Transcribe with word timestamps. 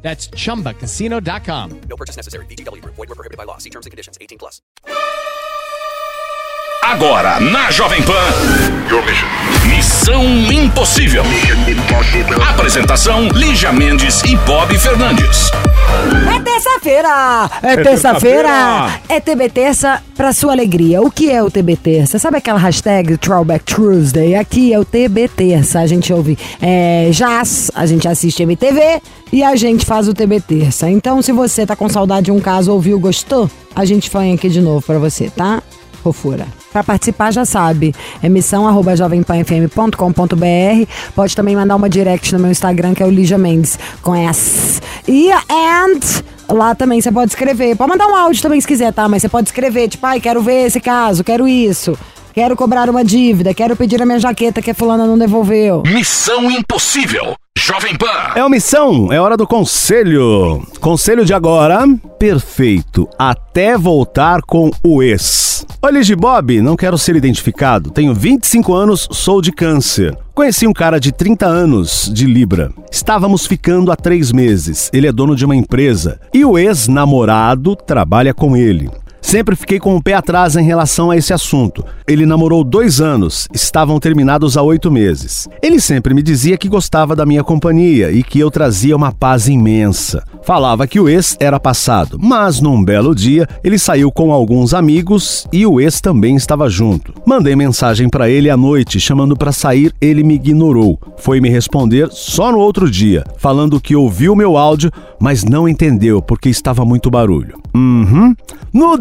That's 0.00 0.30
chumbacasino.com. 0.30 1.80
No 1.88 1.96
purchase 1.96 2.16
necessary. 2.16 2.46
VGW 2.46 2.80
Group. 2.82 2.94
Void 2.94 3.08
were 3.08 3.14
prohibited 3.14 3.36
by 3.36 3.44
law. 3.44 3.58
See 3.58 3.70
terms 3.70 3.84
and 3.84 3.90
conditions. 3.90 4.16
18 4.20 4.38
plus. 4.38 4.62
Agora, 6.84 7.38
na 7.40 7.68
Jovem 7.68 8.00
Pan. 8.06 8.88
Missão 9.98 10.24
Impossível. 10.24 11.24
Apresentação: 12.50 13.28
Lígia 13.30 13.72
Mendes 13.72 14.22
e 14.22 14.36
Bob 14.36 14.78
Fernandes. 14.78 15.50
É 16.32 16.40
terça-feira! 16.40 17.50
É, 17.60 17.76
terça-feira! 17.78 19.00
É 19.08 19.18
TB 19.18 19.50
Terça 19.50 20.00
pra 20.16 20.32
sua 20.32 20.52
alegria. 20.52 21.02
O 21.02 21.10
que 21.10 21.32
é 21.32 21.42
o 21.42 21.50
TB 21.50 21.76
Terça? 21.76 22.16
Sabe 22.16 22.36
aquela 22.36 22.60
hashtag 22.60 23.16
Throwback 23.16 23.64
Tuesday? 23.64 24.36
Aqui 24.36 24.72
é 24.72 24.78
o 24.78 24.84
TB 24.84 25.28
Terça. 25.28 25.80
A 25.80 25.86
gente 25.88 26.12
ouve 26.12 26.38
é, 26.62 27.10
jazz, 27.10 27.68
a 27.74 27.84
gente 27.84 28.06
assiste 28.06 28.44
MTV 28.44 29.02
e 29.32 29.42
a 29.42 29.56
gente 29.56 29.84
faz 29.84 30.06
o 30.06 30.14
TB 30.14 30.40
Terça. 30.42 30.88
Então, 30.88 31.20
se 31.22 31.32
você 31.32 31.66
tá 31.66 31.74
com 31.74 31.88
saudade 31.88 32.26
de 32.26 32.30
um 32.30 32.38
caso, 32.38 32.72
ouviu, 32.72 33.00
gostou, 33.00 33.50
a 33.74 33.84
gente 33.84 34.08
põe 34.08 34.32
aqui 34.32 34.48
de 34.48 34.60
novo 34.60 34.80
pra 34.80 34.98
você, 34.98 35.28
tá? 35.28 35.60
Fofura. 36.02 36.46
Para 36.72 36.84
participar, 36.84 37.32
já 37.32 37.44
sabe, 37.44 37.94
emissão 38.22 38.66
arroba 38.66 38.96
jovempanfm.com.br. 38.96 40.90
Pode 41.14 41.36
também 41.36 41.56
mandar 41.56 41.76
uma 41.76 41.88
direct 41.88 42.32
no 42.32 42.40
meu 42.40 42.50
Instagram, 42.50 42.94
que 42.94 43.02
é 43.02 43.06
o 43.06 43.10
Lígia 43.10 43.38
Mendes, 43.38 43.78
com 44.02 44.14
S. 44.14 44.80
E 45.06 45.30
and 45.32 46.00
lá 46.48 46.74
também 46.74 47.00
você 47.00 47.10
pode 47.12 47.30
escrever. 47.30 47.76
Pode 47.76 47.90
mandar 47.90 48.06
um 48.06 48.14
áudio 48.14 48.42
também 48.42 48.60
se 48.60 48.66
quiser, 48.66 48.92
tá? 48.92 49.08
Mas 49.08 49.22
você 49.22 49.28
pode 49.28 49.48
escrever, 49.48 49.88
tipo, 49.88 50.04
ai, 50.06 50.20
quero 50.20 50.42
ver 50.42 50.66
esse 50.66 50.80
caso, 50.80 51.24
quero 51.24 51.46
isso. 51.48 51.98
Quero 52.32 52.54
cobrar 52.54 52.88
uma 52.88 53.04
dívida, 53.04 53.52
quero 53.52 53.74
pedir 53.74 54.00
a 54.00 54.06
minha 54.06 54.20
jaqueta 54.20 54.62
que 54.62 54.70
a 54.70 54.74
fulana 54.74 55.06
não 55.06 55.18
devolveu. 55.18 55.82
Missão 55.86 56.50
Impossível. 56.50 57.34
Jovem 57.58 57.96
Pan. 57.96 58.06
É 58.36 58.40
uma 58.40 58.50
missão, 58.50 59.12
é 59.12 59.20
hora 59.20 59.36
do 59.36 59.44
conselho. 59.44 60.64
Conselho 60.80 61.24
de 61.24 61.34
agora, 61.34 61.84
perfeito, 62.16 63.08
até 63.18 63.76
voltar 63.76 64.42
com 64.42 64.70
o 64.80 65.02
ex. 65.02 65.66
Olha, 65.82 66.00
Bob, 66.16 66.62
não 66.62 66.76
quero 66.76 66.96
ser 66.96 67.16
identificado. 67.16 67.90
Tenho 67.90 68.14
25 68.14 68.72
anos, 68.72 69.08
sou 69.10 69.42
de 69.42 69.50
câncer. 69.50 70.16
Conheci 70.36 70.68
um 70.68 70.72
cara 70.72 71.00
de 71.00 71.10
30 71.10 71.46
anos, 71.46 72.08
de 72.14 72.26
Libra. 72.26 72.70
Estávamos 72.92 73.44
ficando 73.44 73.90
há 73.90 73.96
três 73.96 74.30
meses. 74.30 74.88
Ele 74.92 75.08
é 75.08 75.12
dono 75.12 75.34
de 75.34 75.44
uma 75.44 75.56
empresa 75.56 76.20
e 76.32 76.44
o 76.44 76.56
ex-namorado 76.56 77.74
trabalha 77.74 78.32
com 78.32 78.56
ele. 78.56 78.88
Sempre 79.28 79.54
fiquei 79.54 79.78
com 79.78 79.94
o 79.94 80.02
pé 80.02 80.14
atrás 80.14 80.56
em 80.56 80.64
relação 80.64 81.10
a 81.10 81.16
esse 81.18 81.34
assunto. 81.34 81.84
Ele 82.06 82.24
namorou 82.24 82.64
dois 82.64 82.98
anos, 82.98 83.46
estavam 83.52 84.00
terminados 84.00 84.56
há 84.56 84.62
oito 84.62 84.90
meses. 84.90 85.46
Ele 85.62 85.78
sempre 85.82 86.14
me 86.14 86.22
dizia 86.22 86.56
que 86.56 86.66
gostava 86.66 87.14
da 87.14 87.26
minha 87.26 87.44
companhia 87.44 88.10
e 88.10 88.22
que 88.22 88.40
eu 88.40 88.50
trazia 88.50 88.96
uma 88.96 89.12
paz 89.12 89.46
imensa. 89.46 90.24
Falava 90.42 90.86
que 90.86 90.98
o 90.98 91.10
ex 91.10 91.36
era 91.38 91.60
passado, 91.60 92.18
mas 92.18 92.58
num 92.58 92.82
belo 92.82 93.14
dia 93.14 93.46
ele 93.62 93.78
saiu 93.78 94.10
com 94.10 94.32
alguns 94.32 94.72
amigos 94.72 95.46
e 95.52 95.66
o 95.66 95.78
ex 95.78 96.00
também 96.00 96.34
estava 96.34 96.66
junto. 96.70 97.12
Mandei 97.26 97.54
mensagem 97.54 98.08
para 98.08 98.30
ele 98.30 98.48
à 98.48 98.56
noite, 98.56 98.98
chamando 98.98 99.36
para 99.36 99.52
sair, 99.52 99.92
ele 100.00 100.22
me 100.22 100.36
ignorou. 100.36 100.98
Foi 101.18 101.38
me 101.38 101.50
responder 101.50 102.08
só 102.12 102.50
no 102.50 102.60
outro 102.60 102.90
dia, 102.90 103.24
falando 103.36 103.78
que 103.78 103.94
ouviu 103.94 104.34
meu 104.34 104.56
áudio, 104.56 104.90
mas 105.20 105.44
não 105.44 105.68
entendeu 105.68 106.22
porque 106.22 106.48
estava 106.48 106.82
muito 106.82 107.10
barulho. 107.10 107.58
Uhum. 107.74 108.34
No 108.72 108.96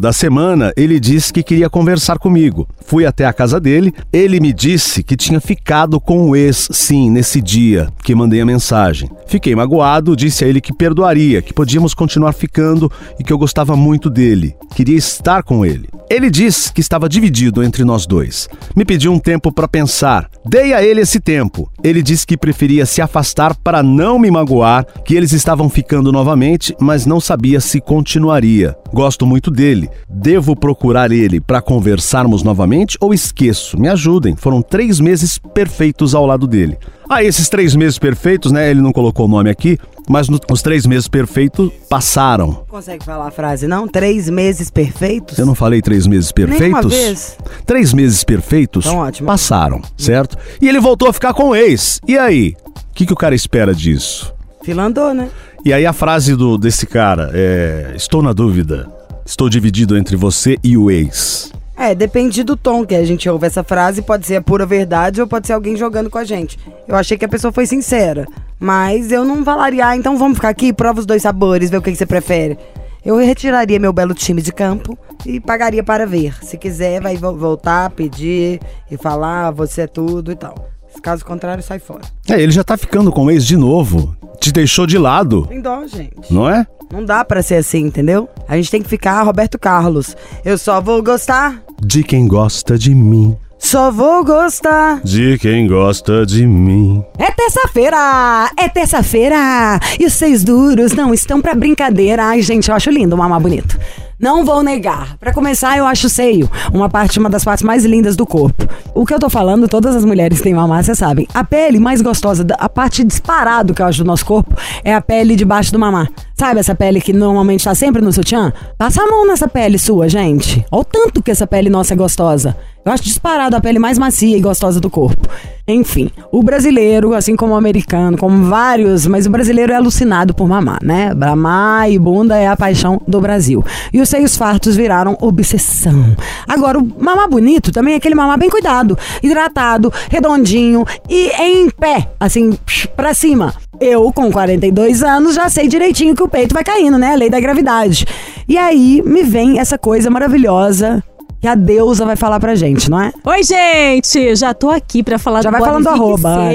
da 0.00 0.12
semana, 0.12 0.72
ele 0.76 1.00
disse 1.00 1.32
que 1.32 1.42
queria 1.42 1.68
conversar 1.68 2.20
comigo. 2.20 2.68
Fui 2.86 3.04
até 3.04 3.26
a 3.26 3.32
casa 3.32 3.58
dele, 3.58 3.92
ele 4.12 4.38
me 4.38 4.52
disse 4.52 5.02
que 5.02 5.16
tinha 5.16 5.40
ficado 5.40 6.00
com 6.00 6.30
o 6.30 6.36
ex, 6.36 6.68
sim, 6.70 7.10
nesse 7.10 7.42
dia 7.42 7.88
que 8.04 8.14
mandei 8.14 8.40
a 8.40 8.46
mensagem. 8.46 9.10
Fiquei 9.26 9.56
magoado, 9.56 10.14
disse 10.14 10.44
a 10.44 10.48
ele 10.48 10.60
que 10.60 10.72
perdoaria, 10.72 11.42
que 11.42 11.52
podíamos 11.52 11.94
continuar 11.94 12.32
ficando 12.32 12.90
e 13.18 13.24
que 13.24 13.32
eu 13.32 13.38
gostava 13.38 13.74
muito 13.74 14.08
dele, 14.08 14.54
queria 14.72 14.96
estar 14.96 15.42
com 15.42 15.66
ele. 15.66 15.88
Ele 16.08 16.30
disse 16.30 16.72
que 16.72 16.80
estava 16.80 17.08
dividido 17.08 17.64
entre 17.64 17.84
nós 17.84 18.06
dois. 18.06 18.48
Me 18.76 18.84
pediu 18.84 19.12
um 19.12 19.18
tempo 19.18 19.50
para 19.50 19.66
pensar. 19.66 20.30
Dei 20.44 20.72
a 20.72 20.82
ele 20.82 21.00
esse 21.00 21.18
tempo. 21.18 21.70
Ele 21.82 22.00
disse 22.00 22.24
que 22.24 22.36
preferia 22.36 22.86
se 22.86 23.02
afastar 23.02 23.56
para 23.56 23.82
não 23.82 24.16
me 24.16 24.30
magoar, 24.30 24.86
que 25.04 25.16
eles 25.16 25.32
estavam 25.32 25.68
ficando 25.68 26.12
novamente, 26.12 26.74
mas 26.80 27.06
não 27.06 27.20
sabia 27.20 27.60
se 27.60 27.80
continuaria. 27.80 28.76
Gosto 28.92 29.26
muito 29.26 29.50
dele. 29.50 29.90
Devo 30.08 30.54
procurar 30.54 31.10
ele 31.10 31.40
para 31.40 31.60
conversarmos 31.60 32.44
novamente 32.44 32.96
ou 33.00 33.12
esqueço? 33.12 33.78
Me 33.78 33.88
ajudem. 33.88 34.36
Foram 34.36 34.62
três 34.62 35.00
meses 35.00 35.38
perfeitos 35.38 36.14
ao 36.14 36.24
lado 36.24 36.46
dele. 36.46 36.78
Ah, 37.08 37.22
esses 37.22 37.48
três 37.48 37.74
meses 37.76 37.98
perfeitos, 37.98 38.50
né? 38.50 38.70
Ele 38.70 38.80
não 38.80 38.92
colocou 38.92 39.26
o 39.26 39.28
nome 39.28 39.48
aqui, 39.48 39.78
mas 40.08 40.28
no, 40.28 40.38
os 40.50 40.62
três 40.62 40.86
meses 40.86 41.08
perfeitos 41.08 41.70
passaram. 41.88 42.64
Consegue 42.68 43.04
falar 43.04 43.28
a 43.28 43.30
frase, 43.30 43.66
não? 43.66 43.86
Três 43.88 44.28
meses 44.28 44.70
perfeitos? 44.70 45.38
Eu 45.38 45.46
não 45.46 45.54
falei 45.54 45.80
três 45.82 46.06
meses 46.06 46.30
perfeitos? 46.32 46.60
Nenhuma 46.60 46.82
vez. 46.88 47.36
Três 47.64 47.92
meses 47.92 48.22
perfeitos 48.24 48.86
Então, 48.86 48.98
ótimo. 48.98 49.26
passaram, 49.26 49.82
certo? 49.96 50.36
E 50.60 50.68
ele 50.68 50.80
voltou 50.80 51.08
a 51.08 51.12
ficar 51.12 51.34
com 51.34 51.50
o 51.50 51.56
ex. 51.56 52.00
E 52.06 52.16
aí? 52.16 52.54
O 52.90 52.94
que, 52.94 53.04
que 53.06 53.12
o 53.12 53.16
cara 53.16 53.34
espera 53.34 53.74
disso? 53.74 54.32
Filandou, 54.62 55.12
né? 55.12 55.28
E 55.64 55.72
aí 55.72 55.84
a 55.84 55.92
frase 55.92 56.34
do, 56.34 56.56
desse 56.56 56.86
cara 56.86 57.30
é: 57.34 57.92
Estou 57.96 58.22
na 58.22 58.32
dúvida. 58.32 58.88
Estou 59.24 59.48
dividido 59.48 59.96
entre 59.98 60.16
você 60.16 60.56
e 60.62 60.76
o 60.76 60.90
ex. 60.90 61.52
É, 61.78 61.94
depende 61.94 62.42
do 62.42 62.56
tom 62.56 62.86
que 62.86 62.94
a 62.94 63.04
gente 63.04 63.28
ouve 63.28 63.46
essa 63.46 63.62
frase, 63.62 64.00
pode 64.00 64.26
ser 64.26 64.36
a 64.36 64.40
pura 64.42 64.64
verdade 64.64 65.20
ou 65.20 65.26
pode 65.26 65.46
ser 65.46 65.52
alguém 65.52 65.76
jogando 65.76 66.08
com 66.08 66.16
a 66.18 66.24
gente. 66.24 66.58
Eu 66.88 66.96
achei 66.96 67.18
que 67.18 67.24
a 67.24 67.28
pessoa 67.28 67.52
foi 67.52 67.66
sincera, 67.66 68.26
mas 68.58 69.12
eu 69.12 69.24
não 69.24 69.44
falaria, 69.44 69.86
ah, 69.88 69.96
então 69.96 70.16
vamos 70.16 70.36
ficar 70.38 70.48
aqui, 70.48 70.72
prova 70.72 71.00
os 71.00 71.06
dois 71.06 71.20
sabores, 71.22 71.68
ver 71.68 71.76
o 71.76 71.82
que, 71.82 71.90
que 71.92 71.96
você 71.98 72.06
prefere. 72.06 72.58
Eu 73.04 73.16
retiraria 73.18 73.78
meu 73.78 73.92
belo 73.92 74.14
time 74.14 74.40
de 74.42 74.52
campo 74.52 74.98
e 75.24 75.38
pagaria 75.38 75.84
para 75.84 76.06
ver. 76.06 76.34
Se 76.42 76.56
quiser, 76.56 77.00
vai 77.00 77.16
vo- 77.16 77.36
voltar, 77.36 77.90
pedir 77.90 78.58
e 78.90 78.96
falar, 78.96 79.46
"Ah, 79.46 79.50
você 79.52 79.82
é 79.82 79.86
tudo 79.86 80.32
e 80.32 80.34
tal. 80.34 80.70
Caso 81.02 81.24
contrário, 81.24 81.62
sai 81.62 81.78
fora. 81.78 82.00
É, 82.28 82.40
ele 82.40 82.50
já 82.50 82.64
tá 82.64 82.76
ficando 82.76 83.12
com 83.12 83.26
o 83.26 83.30
ex 83.30 83.46
de 83.46 83.56
novo. 83.56 84.16
Te 84.46 84.52
deixou 84.52 84.86
de 84.86 84.96
lado, 84.96 85.44
Tem 85.48 85.60
dó, 85.60 85.84
gente. 85.88 86.32
não 86.32 86.48
é? 86.48 86.64
Não 86.92 87.04
dá 87.04 87.24
pra 87.24 87.42
ser 87.42 87.56
assim, 87.56 87.80
entendeu? 87.80 88.28
A 88.48 88.54
gente 88.56 88.70
tem 88.70 88.80
que 88.80 88.88
ficar 88.88 89.20
Roberto 89.24 89.58
Carlos. 89.58 90.16
Eu 90.44 90.56
só 90.56 90.80
vou 90.80 91.02
gostar, 91.02 91.60
De 91.82 92.04
quem 92.04 92.28
gosta 92.28 92.78
de 92.78 92.94
mim. 92.94 93.36
só 93.58 93.90
vou 93.90 94.24
gostar. 94.24 95.00
De 95.02 95.36
quem 95.38 95.66
gosta 95.66 96.24
de 96.24 96.46
mim. 96.46 97.02
É 97.18 97.28
terça-feira! 97.32 98.48
É 98.56 98.68
terça-feira! 98.68 99.80
E 99.98 100.06
os 100.06 100.12
seis 100.12 100.44
duros 100.44 100.92
não 100.92 101.12
estão 101.12 101.40
pra 101.42 101.52
brincadeira. 101.52 102.26
Ai, 102.26 102.40
gente, 102.40 102.68
eu 102.68 102.76
acho 102.76 102.88
lindo 102.88 103.16
o 103.16 103.18
mamar 103.18 103.40
bonito. 103.40 103.76
Não 104.18 104.44
vou 104.44 104.62
negar. 104.62 105.16
Pra 105.18 105.32
começar, 105.32 105.76
eu 105.76 105.86
acho 105.86 106.06
o 106.06 106.10
seio 106.10 106.50
uma 106.72 106.88
parte, 106.88 107.18
uma 107.18 107.28
das 107.28 107.44
partes 107.44 107.62
mais 107.62 107.84
lindas 107.84 108.16
do 108.16 108.26
corpo. 108.26 108.66
O 108.94 109.04
que 109.04 109.12
eu 109.12 109.18
tô 109.18 109.28
falando, 109.28 109.68
todas 109.68 109.94
as 109.94 110.04
mulheres 110.04 110.40
têm 110.40 110.54
mamar, 110.54 110.82
vocês 110.82 110.98
sabem. 110.98 111.28
A 111.34 111.44
pele 111.44 111.78
mais 111.78 112.00
gostosa, 112.00 112.46
a 112.58 112.68
parte 112.68 113.04
disparado 113.04 113.74
que 113.74 113.82
eu 113.82 113.86
acho 113.86 113.98
do 114.02 114.06
nosso 114.06 114.24
corpo 114.24 114.54
é 114.82 114.94
a 114.94 115.00
pele 115.02 115.36
debaixo 115.36 115.70
do 115.70 115.78
mamar. 115.78 116.08
Sabe 116.38 116.60
essa 116.60 116.74
pele 116.74 117.00
que 117.00 117.14
normalmente 117.14 117.64
tá 117.64 117.74
sempre 117.74 118.02
no 118.02 118.12
sutiã? 118.12 118.52
Passa 118.76 119.02
a 119.02 119.06
mão 119.06 119.26
nessa 119.26 119.48
pele 119.48 119.78
sua, 119.78 120.06
gente. 120.06 120.66
Olha 120.70 120.80
o 120.82 120.84
tanto 120.84 121.22
que 121.22 121.30
essa 121.30 121.46
pele 121.46 121.70
nossa 121.70 121.94
é 121.94 121.96
gostosa. 121.96 122.54
Eu 122.84 122.92
acho 122.92 123.04
disparado 123.04 123.56
a 123.56 123.60
pele 123.60 123.78
mais 123.78 123.98
macia 123.98 124.36
e 124.36 124.40
gostosa 124.40 124.78
do 124.78 124.90
corpo. 124.90 125.26
Enfim, 125.66 126.10
o 126.30 126.42
brasileiro, 126.42 127.14
assim 127.14 127.34
como 127.34 127.54
o 127.54 127.56
americano, 127.56 128.16
como 128.16 128.44
vários, 128.44 129.06
mas 129.06 129.26
o 129.26 129.30
brasileiro 129.30 129.72
é 129.72 129.76
alucinado 129.76 130.32
por 130.32 130.46
mamar, 130.46 130.78
né? 130.80 131.12
Mamar 131.12 131.90
e 131.90 131.98
bunda 131.98 132.36
é 132.36 132.46
a 132.46 132.56
paixão 132.56 133.00
do 133.08 133.20
Brasil. 133.20 133.64
E 133.92 134.00
os 134.00 134.08
seios 134.08 134.36
fartos 134.36 134.76
viraram 134.76 135.16
obsessão. 135.20 136.14
Agora, 136.46 136.78
o 136.78 136.86
mamar 137.02 137.28
bonito 137.28 137.72
também 137.72 137.94
é 137.94 137.96
aquele 137.96 138.14
mamar 138.14 138.38
bem 138.38 138.50
cuidado, 138.50 138.96
hidratado, 139.20 139.92
redondinho 140.08 140.84
e 141.08 141.30
em 141.42 141.68
pé, 141.70 142.10
assim, 142.20 142.52
psh, 142.52 142.86
pra 142.94 143.12
cima. 143.12 143.52
Eu, 143.80 144.10
com 144.12 144.30
42 144.32 145.02
anos, 145.02 145.34
já 145.34 145.50
sei 145.50 145.68
direitinho 145.68 146.14
que 146.14 146.22
o 146.26 146.28
peito 146.28 146.54
vai 146.54 146.62
caindo, 146.62 146.98
né? 146.98 147.12
A 147.12 147.16
lei 147.16 147.30
da 147.30 147.40
gravidade. 147.40 148.04
E 148.48 148.58
aí 148.58 149.02
me 149.04 149.22
vem 149.22 149.58
essa 149.58 149.78
coisa 149.78 150.10
maravilhosa 150.10 151.02
que 151.46 151.50
a 151.50 151.54
deusa 151.54 152.04
vai 152.04 152.16
falar 152.16 152.40
pra 152.40 152.56
gente, 152.56 152.90
não 152.90 153.00
é? 153.00 153.12
Oi, 153.22 153.42
gente! 153.44 154.34
Já 154.34 154.52
tô 154.52 154.68
aqui 154.68 155.00
pra 155.00 155.16
falar 155.16 155.42
Já 155.42 155.48
do 155.48 155.52
vai 155.52 155.60
Body 155.60 155.84
falando 155.84 155.86
arroba. 155.86 156.50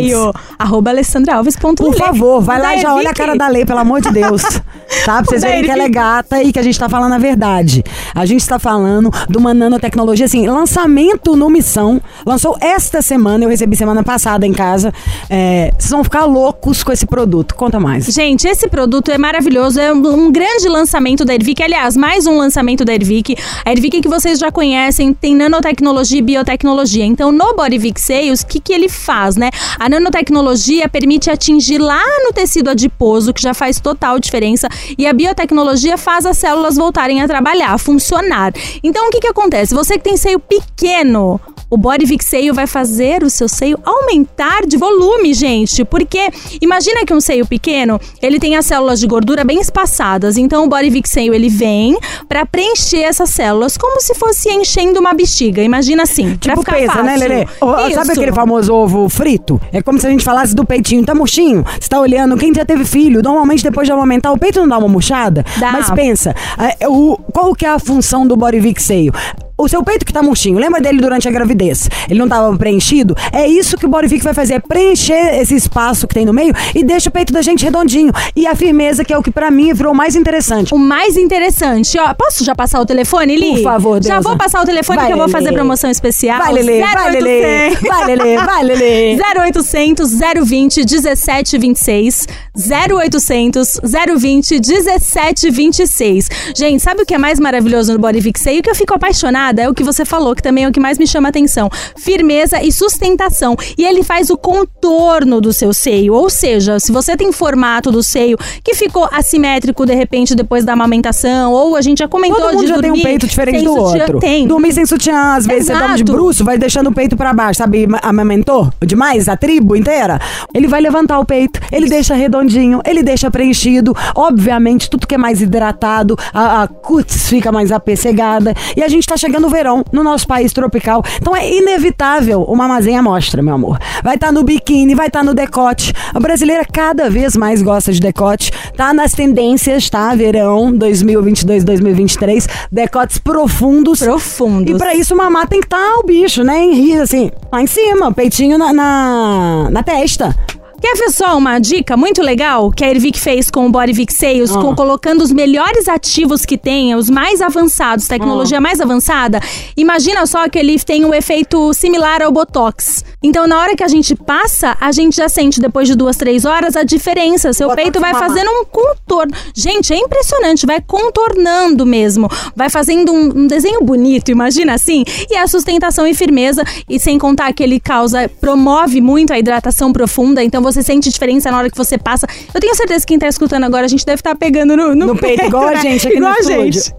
Arroba 0.59 0.89
Alessandra 0.89 1.35
Alves. 1.35 1.55
Por 1.55 1.95
favor, 1.95 2.41
vai 2.41 2.61
lá 2.61 2.75
e 2.75 2.81
já 2.81 2.93
olha 2.93 3.11
a 3.11 3.13
cara 3.13 3.37
da 3.37 3.47
lei, 3.47 3.65
pelo 3.65 3.79
amor 3.79 4.01
de 4.01 4.11
Deus. 4.11 4.41
Tá? 5.05 5.23
Pra 5.23 5.23
vocês 5.23 5.41
verem 5.41 5.63
que 5.63 5.71
ela 5.71 5.83
é 5.83 5.89
gata 5.89 6.43
e 6.43 6.51
que 6.51 6.59
a 6.59 6.61
gente 6.61 6.77
tá 6.77 6.89
falando 6.89 7.13
a 7.13 7.17
verdade. 7.17 7.81
A 8.13 8.25
gente 8.25 8.45
tá 8.45 8.59
falando 8.59 9.09
de 9.27 9.37
uma 9.37 9.53
nanotecnologia, 9.53 10.25
assim, 10.25 10.45
lançamento 10.47 11.33
no 11.35 11.49
Missão. 11.49 11.99
Lançou 12.25 12.57
esta 12.59 13.01
semana, 13.01 13.45
eu 13.45 13.49
recebi 13.49 13.75
semana 13.77 14.03
passada 14.03 14.45
em 14.45 14.51
casa. 14.51 14.93
É, 15.29 15.71
vocês 15.79 15.89
vão 15.89 16.03
ficar 16.03 16.25
loucos 16.25 16.83
com 16.83 16.91
esse 16.91 17.07
produto. 17.07 17.55
Conta 17.55 17.79
mais. 17.79 18.05
Gente, 18.07 18.45
esse 18.47 18.67
produto 18.67 19.09
é 19.09 19.17
maravilhoso, 19.17 19.79
é 19.79 19.93
um, 19.93 20.25
um 20.25 20.31
grande 20.31 20.67
lançamento 20.67 21.23
da 21.23 21.33
Ervic, 21.33 21.63
aliás, 21.63 21.95
mais 21.95 22.27
um 22.27 22.37
lançamento 22.37 22.83
da 22.83 22.93
Ervic. 22.93 23.37
A 23.65 23.71
Ervic 23.71 24.01
que 24.01 24.09
vocês 24.09 24.37
já 24.37 24.51
conhecem 24.51 24.80
tem 25.19 25.35
nanotecnologia 25.35 26.19
e 26.19 26.21
biotecnologia. 26.21 27.05
Então, 27.05 27.31
no 27.31 27.53
Bodyvic 27.53 27.99
Sales, 27.99 28.41
o 28.41 28.47
que, 28.47 28.59
que 28.59 28.73
ele 28.73 28.89
faz, 28.89 29.35
né? 29.35 29.49
A 29.79 29.89
nanotecnologia 29.89 30.87
permite 30.89 31.29
atingir 31.29 31.77
lá 31.77 32.01
no 32.23 32.31
tecido 32.31 32.69
adiposo, 32.69 33.33
que 33.33 33.41
já 33.41 33.53
faz 33.53 33.79
total 33.79 34.19
diferença, 34.19 34.67
e 34.97 35.05
a 35.05 35.13
biotecnologia 35.13 35.97
faz 35.97 36.25
as 36.25 36.37
células 36.37 36.75
voltarem 36.75 37.21
a 37.21 37.27
trabalhar, 37.27 37.73
a 37.73 37.77
funcionar. 37.77 38.53
Então, 38.83 39.07
o 39.07 39.11
que, 39.11 39.19
que 39.19 39.27
acontece? 39.27 39.73
Você 39.73 39.97
que 39.97 40.03
tem 40.03 40.17
seio 40.17 40.39
pequeno, 40.39 41.39
o 41.71 41.77
Body 41.77 42.05
Vic 42.05 42.21
Seio 42.21 42.53
vai 42.53 42.67
fazer 42.67 43.23
o 43.23 43.29
seu 43.29 43.47
seio 43.47 43.79
aumentar 43.85 44.65
de 44.67 44.75
volume, 44.75 45.33
gente. 45.33 45.85
Porque 45.85 46.29
imagina 46.61 47.05
que 47.05 47.13
um 47.13 47.21
seio 47.21 47.47
pequeno, 47.47 47.97
ele 48.21 48.39
tem 48.39 48.57
as 48.57 48.65
células 48.65 48.99
de 48.99 49.07
gordura 49.07 49.45
bem 49.45 49.61
espaçadas. 49.61 50.35
Então 50.35 50.65
o 50.65 50.67
Body 50.67 50.89
Vic 50.89 51.07
Seio 51.07 51.33
ele 51.33 51.47
vem 51.47 51.97
pra 52.27 52.45
preencher 52.45 53.03
essas 53.03 53.29
células 53.29 53.77
como 53.77 54.01
se 54.01 54.13
fosse 54.15 54.49
enchendo 54.61 54.99
uma 54.99 55.13
bexiga. 55.13 55.61
Imagina 55.61 56.03
assim, 56.03 56.37
pra 56.37 56.51
Tipo 56.53 56.59
ficar 56.61 56.73
pensa, 56.77 56.93
fácil. 56.93 57.05
né, 57.05 57.17
Lelê? 57.17 57.43
Isso. 57.43 57.95
Sabe 57.95 58.11
aquele 58.11 58.31
famoso 58.31 58.73
ovo 58.73 59.09
frito? 59.09 59.59
É 59.71 59.81
como 59.81 59.99
se 59.99 60.07
a 60.07 60.09
gente 60.09 60.23
falasse 60.23 60.55
do 60.55 60.65
peitinho. 60.65 61.03
Tá 61.05 61.13
murchinho? 61.13 61.63
Você 61.79 61.89
tá 61.89 61.99
olhando, 61.99 62.37
quem 62.37 62.53
já 62.53 62.63
teve 62.65 62.85
filho, 62.85 63.21
normalmente 63.21 63.63
depois 63.63 63.87
de 63.87 63.91
amamentar, 63.91 64.31
o 64.31 64.37
peito 64.37 64.59
não 64.59 64.67
dá 64.67 64.77
uma 64.77 64.87
murchada? 64.87 65.43
Dá. 65.57 65.71
Mas 65.71 65.89
pensa, 65.91 66.35
é, 66.79 66.87
o, 66.87 67.17
qual 67.33 67.53
que 67.53 67.65
é 67.65 67.69
a 67.69 67.79
função 67.79 68.25
do 68.27 68.35
Borivic 68.35 68.81
seio? 68.81 69.13
O 69.61 69.67
seu 69.69 69.83
peito 69.83 70.03
que 70.05 70.11
tá 70.11 70.23
murchinho, 70.23 70.57
lembra 70.57 70.81
dele 70.81 70.99
durante 70.99 71.27
a 71.27 71.31
gravidez? 71.31 71.87
Ele 72.09 72.17
não 72.17 72.27
tava 72.27 72.55
preenchido? 72.57 73.15
É 73.31 73.47
isso 73.47 73.77
que 73.77 73.85
o 73.85 73.89
Borivic 73.89 74.23
vai 74.23 74.33
fazer, 74.33 74.55
é 74.55 74.59
preencher 74.59 75.39
esse 75.39 75.55
espaço 75.55 76.07
que 76.07 76.15
tem 76.15 76.25
no 76.25 76.33
meio 76.33 76.51
e 76.73 76.83
deixa 76.83 77.09
o 77.09 77.11
peito 77.11 77.31
da 77.31 77.43
gente 77.43 77.63
redondinho. 77.63 78.11
E 78.35 78.47
a 78.47 78.55
firmeza, 78.55 79.05
que 79.05 79.13
é 79.13 79.17
o 79.17 79.21
que 79.21 79.29
pra 79.29 79.51
mim 79.51 79.71
virou 79.73 79.93
mais 79.93 80.15
interessante. 80.15 80.73
O 80.73 80.79
mais 80.79 81.15
interessante, 81.15 81.97
ó, 81.99 82.11
posso 82.15 82.43
já 82.43 82.55
passar 82.55 82.79
o 82.81 82.85
telefone, 82.85 83.35
Li? 83.35 83.53
Por 83.57 83.63
favor, 83.63 84.03
Já 84.03 84.15
Deusa. 84.15 84.29
vou 84.29 84.37
passar 84.37 84.61
o 84.61 84.65
telefone 84.65 84.97
Vai, 84.97 85.07
que 85.07 85.13
eu 85.13 85.17
vou 85.17 85.29
fazer 85.29 85.51
promoção 85.53 85.91
especial. 85.91 86.39
Vai, 86.39 86.53
Lelê, 86.53 86.79
vai, 86.79 87.11
Lelê. 87.11 87.69
0800. 87.69 87.89
Vai, 87.89 88.05
Lelê, 88.07 88.37
vai, 88.37 88.63
Lelê. 88.63 89.17
0800 89.37 90.11
020 90.43 90.77
1726 90.77 92.27
0800 92.57 93.79
020 94.17 94.59
1726. 94.59 96.29
Gente, 96.55 96.81
sabe 96.81 97.03
o 97.03 97.05
que 97.05 97.13
é 97.13 97.17
mais 97.17 97.39
maravilhoso 97.39 97.93
no 97.93 97.99
Bodyvic 97.99 98.39
Seio? 98.39 98.63
Que 98.63 98.69
eu 98.69 98.75
fico 98.75 98.93
apaixonada, 98.93 99.50
é 99.59 99.69
o 99.69 99.73
que 99.73 99.83
você 99.83 100.05
falou, 100.05 100.35
que 100.35 100.41
também 100.43 100.63
é 100.63 100.67
o 100.67 100.71
que 100.71 100.79
mais 100.79 100.97
me 100.97 101.07
chama 101.07 101.29
atenção. 101.29 101.69
Firmeza 101.97 102.61
e 102.63 102.71
sustentação. 102.71 103.55
E 103.77 103.83
ele 103.85 104.03
faz 104.03 104.29
o 104.29 104.37
contorno 104.37 105.39
do 105.41 105.51
seu 105.53 105.73
seio, 105.73 106.13
ou 106.13 106.29
seja, 106.29 106.79
se 106.79 106.91
você 106.91 107.15
tem 107.17 107.31
formato 107.31 107.91
do 107.91 108.01
seio 108.03 108.37
que 108.63 108.73
ficou 108.75 109.07
assimétrico 109.11 109.85
de 109.85 109.93
repente 109.93 110.35
depois 110.35 110.63
da 110.65 110.73
amamentação, 110.73 111.51
ou 111.53 111.75
a 111.75 111.81
gente 111.81 111.99
já 111.99 112.07
comentou 112.07 112.39
Todo 112.41 112.53
mundo 112.53 112.61
de 112.63 112.67
já 112.69 112.79
tem 112.79 112.91
um 112.91 113.01
peito 113.01 113.27
diferente 113.27 113.63
do 113.63 113.73
sutiã. 113.73 114.01
outro. 114.03 114.19
Tem. 114.19 114.47
Dormir 114.47 114.73
sem 114.73 114.85
sutiã, 114.85 115.35
às 115.35 115.45
vezes 115.45 115.65
você 115.67 115.73
dorme 115.73 115.95
de 115.95 116.01
Exato. 116.03 116.11
bruxo, 116.13 116.43
vai 116.43 116.57
deixando 116.57 116.87
o 116.89 116.93
peito 116.93 117.15
pra 117.17 117.33
baixo, 117.33 117.57
sabe? 117.59 117.87
Ma- 117.87 117.99
Amamentou 118.03 118.71
demais 118.85 119.27
a 119.29 119.37
tribo 119.37 119.75
inteira. 119.75 120.19
Ele 120.53 120.67
vai 120.67 120.81
levantar 120.81 121.19
o 121.19 121.25
peito, 121.25 121.59
ele 121.71 121.87
deixa 121.87 122.13
redondinho, 122.15 122.81
ele 122.85 123.01
deixa 123.03 123.29
preenchido. 123.31 123.95
Obviamente, 124.15 124.89
tudo 124.89 125.07
que 125.07 125.15
é 125.15 125.17
mais 125.17 125.41
hidratado, 125.41 126.15
a, 126.33 126.63
a 126.63 126.67
cutis 126.67 127.27
fica 127.29 127.51
mais 127.51 127.71
apessegada. 127.71 128.53
E 128.75 128.83
a 128.83 128.87
gente 128.87 129.07
tá 129.07 129.15
chegando 129.17 129.40
no 129.41 129.49
verão, 129.49 129.83
no 129.91 130.03
nosso 130.03 130.27
país 130.27 130.53
tropical. 130.53 131.03
Então 131.19 131.35
é 131.35 131.51
inevitável 131.51 132.43
uma 132.43 132.67
mazenha 132.67 133.01
mostra, 133.01 133.41
meu 133.41 133.55
amor. 133.55 133.79
Vai 134.03 134.15
estar 134.15 134.31
no 134.31 134.43
biquíni, 134.43 134.95
vai 134.95 135.07
estar 135.07 135.23
no 135.23 135.33
decote. 135.33 135.93
A 136.13 136.19
brasileira 136.19 136.63
cada 136.65 137.09
vez 137.09 137.35
mais 137.35 137.61
gosta 137.61 137.91
de 137.91 137.99
decote. 137.99 138.51
Tá 138.75 138.93
nas 138.93 139.13
tendências, 139.13 139.89
tá? 139.89 140.13
Verão 140.15 140.71
2022, 140.71 141.63
2023. 141.63 142.47
Decotes 142.71 143.17
profundos. 143.17 143.99
Profundos. 143.99 144.73
E 144.73 144.77
pra 144.77 144.95
isso, 144.95 145.15
mamar 145.15 145.47
tem 145.47 145.59
que 145.59 145.65
estar 145.65 145.99
o 145.99 146.03
bicho, 146.03 146.43
né? 146.43 146.59
Em 146.59 146.73
rir, 146.73 147.01
assim, 147.01 147.31
lá 147.51 147.61
em 147.61 147.67
cima, 147.67 148.11
peitinho 148.11 148.57
na, 148.57 148.71
na, 148.71 149.69
na 149.71 149.83
testa. 149.83 150.35
Quer 150.81 150.95
ver 150.97 151.11
só 151.11 151.37
uma 151.37 151.59
dica 151.59 151.95
muito 151.95 152.23
legal 152.23 152.71
que 152.71 152.83
a 152.83 152.89
Ervic 152.89 153.19
fez 153.19 153.51
com 153.51 153.67
o 153.67 153.71
Body 153.71 153.93
Vic 153.93 154.11
Sales, 154.11 154.49
Ah. 154.49 154.59
com- 154.59 154.75
colocando 154.75 155.21
os 155.21 155.31
melhores 155.31 155.87
ativos 155.87 156.43
que 156.43 156.57
tem, 156.57 156.95
os 156.95 157.07
mais 157.07 157.39
avançados, 157.39 158.07
tecnologia 158.07 158.57
Ah. 158.57 158.61
mais 158.61 158.81
avançada? 158.81 159.39
Imagina 159.77 160.25
só 160.25 160.49
que 160.49 160.57
ele 160.57 160.79
tem 160.79 161.05
um 161.05 161.13
efeito 161.13 161.71
similar 161.75 162.23
ao 162.23 162.31
Botox. 162.31 163.05
Então, 163.21 163.45
na 163.45 163.59
hora 163.59 163.75
que 163.75 163.83
a 163.83 163.87
gente 163.87 164.15
passa, 164.15 164.75
a 164.81 164.91
gente 164.91 165.17
já 165.17 165.29
sente, 165.29 165.59
depois 165.61 165.87
de 165.87 165.93
duas, 165.93 166.17
três 166.17 166.45
horas, 166.45 166.75
a 166.75 166.81
diferença. 166.83 167.53
Seu 167.53 167.67
Botox 167.67 167.83
peito 167.83 167.99
vai 167.99 168.15
fazendo 168.15 168.49
um 168.49 168.65
contorno. 168.65 169.31
Gente, 169.53 169.93
é 169.93 169.97
impressionante, 169.97 170.65
vai 170.65 170.81
contornando 170.81 171.85
mesmo. 171.85 172.27
Vai 172.55 172.69
fazendo 172.71 173.13
um, 173.13 173.41
um 173.41 173.47
desenho 173.47 173.81
bonito, 173.83 174.31
imagina 174.31 174.73
assim? 174.73 175.03
E 175.29 175.35
a 175.37 175.45
sustentação 175.45 176.07
e 176.07 176.15
firmeza, 176.15 176.63
e 176.89 176.99
sem 176.99 177.19
contar 177.19 177.53
que 177.53 177.61
ele 177.61 177.79
causa, 177.79 178.27
promove 178.41 178.99
muito 178.99 179.31
a 179.31 179.37
hidratação 179.37 179.93
profunda, 179.93 180.43
então 180.43 180.59
você 180.61 180.70
sente 180.71 181.09
diferença 181.09 181.51
na 181.51 181.57
hora 181.57 181.69
que 181.69 181.77
você 181.77 181.97
passa. 181.97 182.27
Eu 182.53 182.59
tenho 182.59 182.75
certeza 182.75 183.01
que 183.05 183.07
quem 183.07 183.19
tá 183.19 183.27
escutando 183.27 183.63
agora, 183.63 183.85
a 183.85 183.89
gente 183.89 184.05
deve 184.05 184.19
estar 184.19 184.35
pegando 184.35 184.75
no, 184.75 184.95
No 184.95 185.15
peito, 185.15 185.43
igual 185.45 185.67
a 185.67 185.71
né? 185.71 185.81
gente 185.81 186.07
aqui 186.07 186.19
no 186.19 186.27
igual 186.27 186.33
a 186.33 186.39
estúdio. 186.39 186.81
gente. 186.83 186.93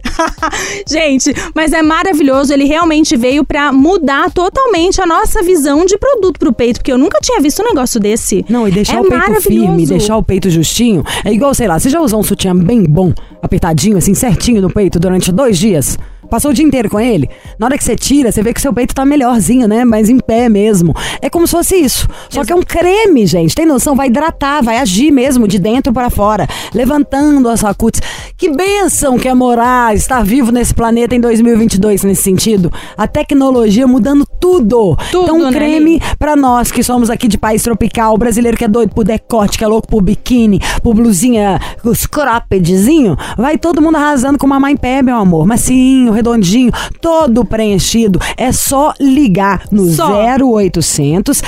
gente, 0.87 1.35
mas 1.55 1.73
é 1.73 1.83
maravilhoso, 1.83 2.53
ele 2.53 2.65
realmente 2.65 3.17
veio 3.17 3.45
pra 3.45 3.73
mudar 3.73 4.31
totalmente 4.31 5.01
a 5.01 5.07
nossa 5.07 5.43
visão 5.43 5.85
de 5.85 5.97
produto 5.97 6.39
pro 6.39 6.53
peito, 6.53 6.81
porque 6.81 6.93
eu 6.93 6.99
nunca 6.99 7.19
tinha 7.21 7.41
visto 7.41 7.63
um 7.63 7.67
negócio 7.67 7.99
desse. 7.99 8.45
Não, 8.49 8.67
e 8.67 8.71
deixar 8.71 8.97
é 8.97 9.01
o 9.01 9.05
peito 9.09 9.41
firme, 9.43 9.87
deixar 9.87 10.17
o 10.17 10.23
peito 10.23 10.51
justinho. 10.51 11.05
É 11.25 11.33
igual, 11.33 11.55
sei 11.55 11.69
lá, 11.69 11.79
você 11.79 11.89
já 11.89 12.01
usou 12.01 12.21
um 12.21 12.23
sutiã 12.23 12.55
bem 12.55 12.83
bom, 12.85 13.13
apertadinho, 13.43 13.97
assim, 13.97 14.15
certinho 14.15 14.61
no 14.61 14.71
peito 14.71 14.99
durante 14.99 15.33
dois 15.33 15.59
dias? 15.59 15.99
Passou 16.33 16.51
o 16.51 16.55
dia 16.55 16.65
inteiro 16.65 16.89
com 16.89 16.99
ele? 16.99 17.29
Na 17.59 17.67
hora 17.67 17.77
que 17.77 17.85
você 17.85 17.95
tira, 17.95 18.33
você 18.33 18.43
vê 18.43 18.55
que 18.55 18.61
seu 18.63 18.73
peito 18.73 18.95
tá 18.95 19.05
melhorzinho, 19.05 19.69
né? 19.69 19.85
Mas 19.85 20.09
em 20.09 20.17
pé 20.19 20.49
mesmo. 20.49 20.95
É 21.21 21.29
como 21.29 21.47
se 21.47 21.51
fosse 21.51 21.77
isso. 21.77 22.09
Só 22.31 22.43
que 22.43 22.51
é 22.51 22.57
um 22.57 22.63
creme, 22.63 23.27
gente. 23.27 23.55
Tem 23.55 23.67
noção? 23.67 23.95
Vai 23.95 24.07
hidratar, 24.07 24.63
vai 24.63 24.79
agir 24.79 25.11
mesmo 25.11 25.47
de 25.47 25.59
dentro 25.59 25.93
para 25.93 26.09
fora, 26.09 26.49
levantando 26.73 27.51
a 27.51 27.57
sua 27.59 27.75
cutis. 27.75 28.01
Que 28.39 28.49
bênção 28.49 29.19
que 29.19 29.29
é 29.29 29.35
morar, 29.35 29.95
estar 29.95 30.25
vivo 30.25 30.51
nesse 30.51 30.73
planeta 30.73 31.15
em 31.15 31.21
2022 31.21 32.03
nesse 32.05 32.23
sentido. 32.23 32.73
A 32.97 33.07
tecnologia 33.07 33.87
mudando 33.87 34.25
tudo. 34.41 34.97
Tudo, 35.11 35.25
então, 35.25 35.37
um 35.37 35.45
né, 35.45 35.53
creme 35.53 36.01
pra 36.19 36.35
nós 36.35 36.73
que 36.73 36.83
somos 36.83 37.11
aqui 37.11 37.29
de 37.29 37.37
país 37.37 37.63
tropical, 37.63 38.17
brasileiro 38.17 38.57
que 38.57 38.65
é 38.65 38.69
doido 38.69 38.95
por 38.95 39.05
decote, 39.05 39.59
que 39.59 39.65
é 39.65 39.67
louco 39.67 39.87
por 39.87 40.03
biquíni, 40.03 40.61
por 40.83 40.95
blusinha, 40.95 41.61
os 41.85 42.07
croppedzinho, 42.07 43.17
vai 43.37 43.59
todo 43.59 43.83
mundo 43.83 43.97
arrasando 43.97 44.39
com 44.39 44.47
mamar 44.47 44.71
em 44.71 44.77
pé, 44.77 45.03
meu 45.03 45.17
amor. 45.17 45.47
Macinho, 45.47 46.22
redondinho, 46.23 46.71
todo 47.01 47.45
preenchido. 47.45 48.21
É 48.37 48.53
só 48.53 48.95
ligar 49.01 49.65
no 49.71 49.89
Só. 49.91 50.25
0800 50.41 51.43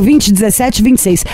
020 0.00 0.32
17 0.32 0.82
26. 0.82 1.24